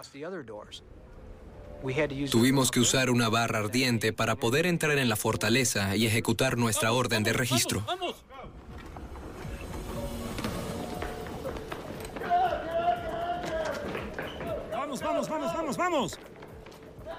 Tuvimos 2.32 2.72
que 2.72 2.80
usar 2.80 3.10
una 3.10 3.30
barra 3.30 3.60
ardiente 3.60 4.14
para 4.14 4.36
poder 4.36 4.66
entrar 4.66 4.98
en 4.98 5.10
la 5.10 5.16
fortaleza 5.16 5.96
y 5.96 6.08
ejecutar 6.08 6.58
nuestra 6.58 6.92
orden 6.92 7.24
de 7.24 7.34
registro. 7.34 7.84
Vamos, 7.88 8.16
vamos, 15.02 15.30
vamos, 15.30 15.54
vamos, 15.54 15.78
vamos. 15.78 16.20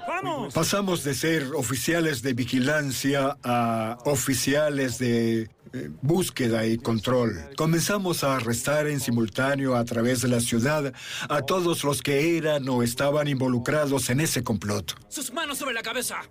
Vamos. 0.07 0.55
Pasamos 0.55 1.05
de 1.05 1.15
ser 1.15 1.45
oficiales 1.55 2.23
de 2.23 2.35
vigilancia 2.35 3.37
a 3.43 3.99
oficiales 4.05 4.99
de 4.99 5.49
eh, 5.73 5.89
búsqueda 6.03 6.67
y 6.67 6.79
control. 6.79 7.39
Comenzamos 7.57 8.25
a 8.25 8.37
arrestar 8.37 8.89
en 8.89 8.99
simultáneo 8.99 9.77
a 9.77 9.85
través 9.85 10.21
de 10.21 10.29
la 10.29 10.41
ciudad 10.41 10.93
a 11.29 11.43
todos 11.43 11.85
los 11.85 12.03
que 12.03 12.37
eran 12.37 12.69
o 12.69 12.83
estaban 12.83 13.29
involucrados 13.29 14.11
en 14.11 14.21
ese 14.21 14.43
complot. 14.43 14.97
¡Sus 15.09 15.33
manos 15.33 15.59
sobre 15.59 15.75
la 15.75 15.83
cabeza! 15.83 16.23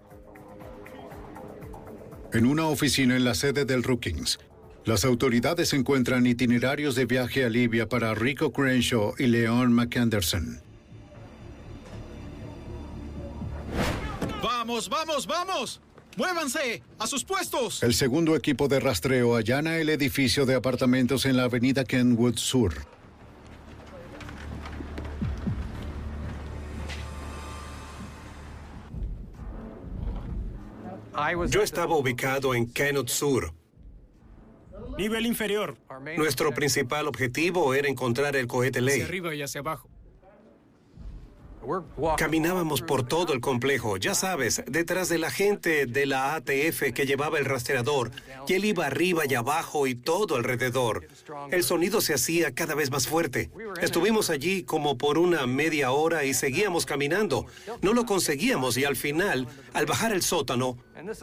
En 2.33 2.45
una 2.45 2.65
oficina 2.65 3.15
en 3.15 3.23
la 3.23 3.33
sede 3.33 3.65
del 3.65 3.81
Rookings, 3.81 4.39
las 4.85 5.05
autoridades 5.05 5.73
encuentran 5.73 6.27
itinerarios 6.27 6.95
de 6.95 7.05
viaje 7.05 7.45
a 7.45 7.49
Libia 7.49 7.87
para 7.87 8.13
Rico 8.13 8.51
Crenshaw 8.51 9.13
y 9.17 9.27
Leon 9.27 9.71
McAnderson. 9.73 10.68
¡Vamos, 14.69 14.87
vamos, 14.87 15.25
vamos! 15.25 15.81
¡Muévanse! 16.15 16.83
¡A 16.99 17.07
sus 17.07 17.23
puestos! 17.23 17.81
El 17.81 17.95
segundo 17.95 18.35
equipo 18.35 18.67
de 18.67 18.79
rastreo 18.79 19.35
allana 19.35 19.77
el 19.77 19.89
edificio 19.89 20.45
de 20.45 20.53
apartamentos 20.53 21.25
en 21.25 21.37
la 21.37 21.45
avenida 21.45 21.83
Kenwood 21.83 22.37
Sur. 22.37 22.75
Yo 31.47 31.63
estaba 31.63 31.97
ubicado 31.97 32.53
en 32.53 32.71
Kenwood 32.71 33.07
Sur. 33.07 33.51
Nivel 34.99 35.25
inferior. 35.25 35.79
Nuestro 36.15 36.53
principal 36.53 37.07
objetivo 37.07 37.73
era 37.73 37.87
encontrar 37.87 38.35
el 38.35 38.45
cohete 38.45 38.81
ley. 38.81 39.01
Hacia 39.01 39.05
arriba 39.05 39.33
y 39.33 39.41
hacia 39.41 39.61
abajo. 39.61 39.89
Caminábamos 42.17 42.81
por 42.81 43.03
todo 43.03 43.33
el 43.33 43.41
complejo, 43.41 43.97
ya 43.97 44.15
sabes, 44.15 44.63
detrás 44.67 45.09
de 45.09 45.17
la 45.17 45.29
gente 45.29 45.85
de 45.85 46.05
la 46.05 46.35
ATF 46.35 46.93
que 46.93 47.05
llevaba 47.05 47.37
el 47.37 47.45
rastreador, 47.45 48.11
y 48.47 48.53
él 48.53 48.65
iba 48.65 48.85
arriba 48.85 49.23
y 49.27 49.35
abajo 49.35 49.85
y 49.85 49.95
todo 49.95 50.35
alrededor. 50.35 51.07
El 51.51 51.63
sonido 51.63 52.01
se 52.01 52.13
hacía 52.13 52.53
cada 52.53 52.75
vez 52.75 52.91
más 52.91 53.07
fuerte. 53.07 53.51
Estuvimos 53.81 54.29
allí 54.29 54.63
como 54.63 54.97
por 54.97 55.17
una 55.17 55.45
media 55.47 55.91
hora 55.91 56.23
y 56.23 56.33
seguíamos 56.33 56.85
caminando. 56.85 57.45
No 57.81 57.93
lo 57.93 58.05
conseguíamos 58.05 58.77
y 58.77 58.85
al 58.85 58.95
final, 58.95 59.47
al 59.73 59.85
bajar 59.85 60.11
el 60.13 60.21
sótano, 60.21 60.77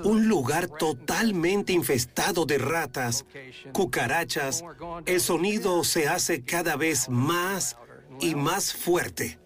un 0.04 0.28
lugar 0.28 0.68
totalmente 0.68 1.72
infestado 1.72 2.46
de 2.46 2.58
ratas, 2.58 3.24
cucarachas, 3.72 4.64
el 5.06 5.20
sonido 5.20 5.84
se 5.84 6.08
hace 6.08 6.42
cada 6.42 6.76
vez 6.76 7.08
más 7.08 7.76
y 8.20 8.34
más 8.34 8.74
fuerte. 8.74 9.38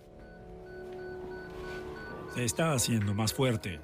Se 2.34 2.44
está 2.44 2.72
haciendo 2.72 3.14
más 3.14 3.32
fuerte. 3.32 3.80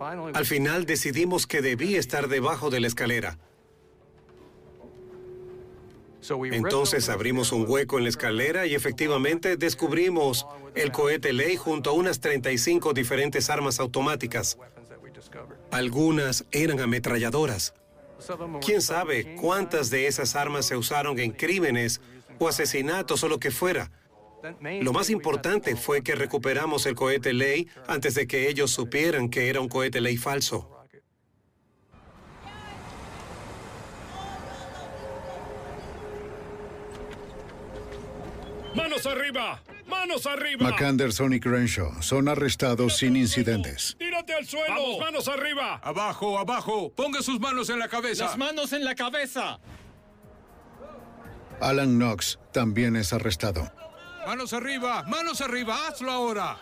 Al 0.00 0.46
final 0.46 0.86
decidimos 0.86 1.46
que 1.46 1.60
debía 1.60 1.98
estar 1.98 2.28
debajo 2.28 2.70
de 2.70 2.80
la 2.80 2.86
escalera. 2.86 3.38
Entonces 6.52 7.08
abrimos 7.08 7.52
un 7.52 7.64
hueco 7.68 7.98
en 7.98 8.04
la 8.04 8.10
escalera 8.10 8.66
y 8.66 8.74
efectivamente 8.74 9.56
descubrimos 9.56 10.46
el 10.74 10.92
cohete 10.92 11.32
ley 11.32 11.56
junto 11.56 11.90
a 11.90 11.92
unas 11.92 12.20
35 12.20 12.92
diferentes 12.92 13.50
armas 13.50 13.80
automáticas. 13.80 14.58
Algunas 15.70 16.44
eran 16.50 16.80
ametralladoras. 16.80 17.74
¿Quién 18.64 18.82
sabe 18.82 19.34
cuántas 19.36 19.90
de 19.90 20.06
esas 20.06 20.36
armas 20.36 20.66
se 20.66 20.76
usaron 20.76 21.18
en 21.18 21.32
crímenes 21.32 22.00
o 22.38 22.48
asesinatos 22.48 23.22
o 23.24 23.28
lo 23.28 23.38
que 23.38 23.50
fuera? 23.50 23.90
Lo 24.80 24.92
más 24.92 25.10
importante 25.10 25.76
fue 25.76 26.02
que 26.02 26.14
recuperamos 26.14 26.86
el 26.86 26.94
cohete 26.94 27.32
ley 27.32 27.68
antes 27.86 28.14
de 28.14 28.26
que 28.26 28.48
ellos 28.48 28.70
supieran 28.70 29.28
que 29.28 29.48
era 29.48 29.60
un 29.60 29.68
cohete 29.68 30.00
ley 30.00 30.16
falso. 30.16 30.76
¡Manos 38.74 39.04
arriba! 39.04 39.62
¡Manos 39.86 40.26
arriba! 40.26 40.70
McAnderson 40.70 41.34
y 41.34 41.40
Crenshaw 41.40 42.02
son 42.02 42.28
arrestados 42.28 42.98
sin 42.98 43.16
incidentes. 43.16 43.96
¡Tírate 43.98 44.32
al 44.32 44.46
suelo! 44.46 44.66
¡Vamos, 44.68 44.98
manos 45.00 45.28
arriba! 45.28 45.80
Abajo, 45.82 46.38
abajo. 46.38 46.92
Ponga 46.94 47.20
sus 47.20 47.40
manos 47.40 47.68
en 47.70 47.80
la 47.80 47.88
cabeza. 47.88 48.26
¡Las 48.26 48.38
manos 48.38 48.72
en 48.72 48.84
la 48.84 48.94
cabeza! 48.94 49.58
Alan 51.60 51.98
Knox 51.98 52.38
también 52.52 52.96
es 52.96 53.12
arrestado. 53.12 53.70
Manos 54.30 54.52
arriba, 54.52 55.02
manos 55.08 55.40
arriba, 55.40 55.88
hazlo 55.88 56.12
ahora. 56.12 56.56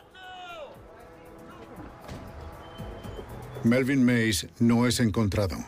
Melvin 3.62 4.02
Mays 4.02 4.46
no 4.58 4.86
es 4.86 5.00
encontrado. 5.00 5.58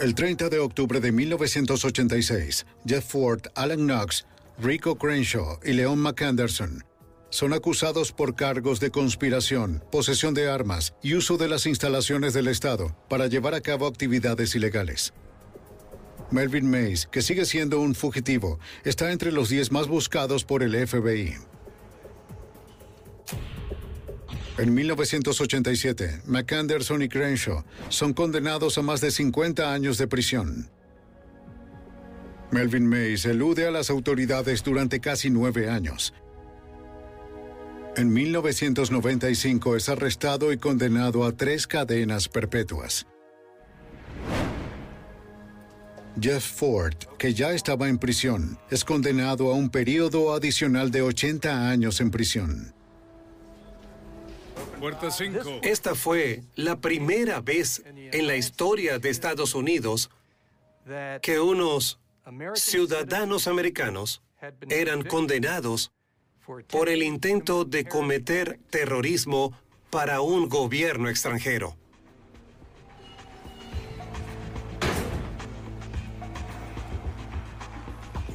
El 0.00 0.16
30 0.16 0.48
de 0.48 0.58
octubre 0.58 0.98
de 0.98 1.12
1986, 1.12 2.66
Jeff 2.84 3.08
Ford, 3.08 3.42
Alan 3.54 3.86
Knox, 3.86 4.26
Rico 4.58 4.98
Crenshaw 4.98 5.60
y 5.62 5.74
Leon 5.74 6.00
McAnderson 6.00 6.84
son 7.30 7.52
acusados 7.52 8.10
por 8.10 8.34
cargos 8.34 8.80
de 8.80 8.90
conspiración, 8.90 9.84
posesión 9.92 10.34
de 10.34 10.50
armas 10.50 10.94
y 11.00 11.14
uso 11.14 11.36
de 11.36 11.46
las 11.46 11.66
instalaciones 11.66 12.34
del 12.34 12.48
Estado 12.48 12.96
para 13.08 13.28
llevar 13.28 13.54
a 13.54 13.60
cabo 13.60 13.86
actividades 13.86 14.56
ilegales. 14.56 15.14
Melvin 16.32 16.68
Mays, 16.70 17.06
que 17.06 17.22
sigue 17.22 17.44
siendo 17.44 17.80
un 17.80 17.94
fugitivo, 17.94 18.58
está 18.84 19.12
entre 19.12 19.32
los 19.32 19.48
10 19.48 19.70
más 19.72 19.86
buscados 19.86 20.44
por 20.44 20.62
el 20.62 20.74
FBI. 20.86 21.34
En 24.58 24.74
1987, 24.74 26.22
McAnderson 26.26 27.02
y 27.02 27.08
Crenshaw 27.08 27.64
son 27.88 28.12
condenados 28.12 28.76
a 28.78 28.82
más 28.82 29.00
de 29.00 29.10
50 29.10 29.72
años 29.72 29.98
de 29.98 30.06
prisión. 30.06 30.70
Melvin 32.50 32.86
Mays 32.86 33.24
elude 33.24 33.66
a 33.66 33.70
las 33.70 33.88
autoridades 33.88 34.62
durante 34.62 35.00
casi 35.00 35.30
nueve 35.30 35.70
años. 35.70 36.12
En 37.96 38.12
1995 38.12 39.76
es 39.76 39.88
arrestado 39.88 40.52
y 40.52 40.58
condenado 40.58 41.24
a 41.24 41.32
tres 41.32 41.66
cadenas 41.66 42.28
perpetuas. 42.28 43.06
Jeff 46.20 46.44
Ford, 46.44 46.94
que 47.18 47.32
ya 47.34 47.52
estaba 47.52 47.88
en 47.88 47.98
prisión, 47.98 48.58
es 48.70 48.84
condenado 48.84 49.50
a 49.50 49.54
un 49.54 49.70
periodo 49.70 50.34
adicional 50.34 50.90
de 50.90 51.02
80 51.02 51.70
años 51.70 52.00
en 52.00 52.10
prisión. 52.10 52.74
Esta 55.62 55.94
fue 55.94 56.42
la 56.54 56.80
primera 56.80 57.40
vez 57.40 57.82
en 57.86 58.26
la 58.26 58.36
historia 58.36 58.98
de 58.98 59.10
Estados 59.10 59.54
Unidos 59.54 60.10
que 61.22 61.38
unos 61.38 62.00
ciudadanos 62.54 63.46
americanos 63.46 64.22
eran 64.68 65.02
condenados 65.02 65.92
por 66.68 66.88
el 66.88 67.02
intento 67.02 67.64
de 67.64 67.84
cometer 67.84 68.58
terrorismo 68.70 69.56
para 69.90 70.20
un 70.20 70.48
gobierno 70.48 71.08
extranjero. 71.08 71.76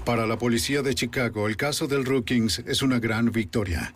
Para 0.07 0.25
la 0.25 0.37
policía 0.37 0.81
de 0.83 0.95
Chicago, 0.95 1.49
el 1.49 1.57
caso 1.57 1.85
del 1.85 2.05
Rookings 2.05 2.59
es 2.59 2.81
una 2.81 2.97
gran 2.97 3.29
victoria. 3.33 3.93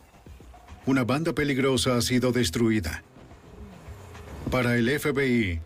Una 0.86 1.06
banda 1.06 1.32
peligrosa 1.32 1.96
ha 1.96 2.02
sido 2.02 2.34
destruida. 2.34 3.02
Para 4.52 4.76
el 4.76 4.90
FBI, 5.00 5.62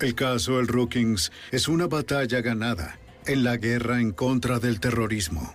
el 0.00 0.14
caso 0.14 0.58
del 0.58 0.68
Rookings 0.68 1.32
es 1.50 1.66
una 1.66 1.86
batalla 1.86 2.42
ganada 2.42 2.98
en 3.24 3.42
la 3.42 3.56
guerra 3.56 4.02
en 4.02 4.12
contra 4.12 4.58
del 4.58 4.80
terrorismo. 4.80 5.54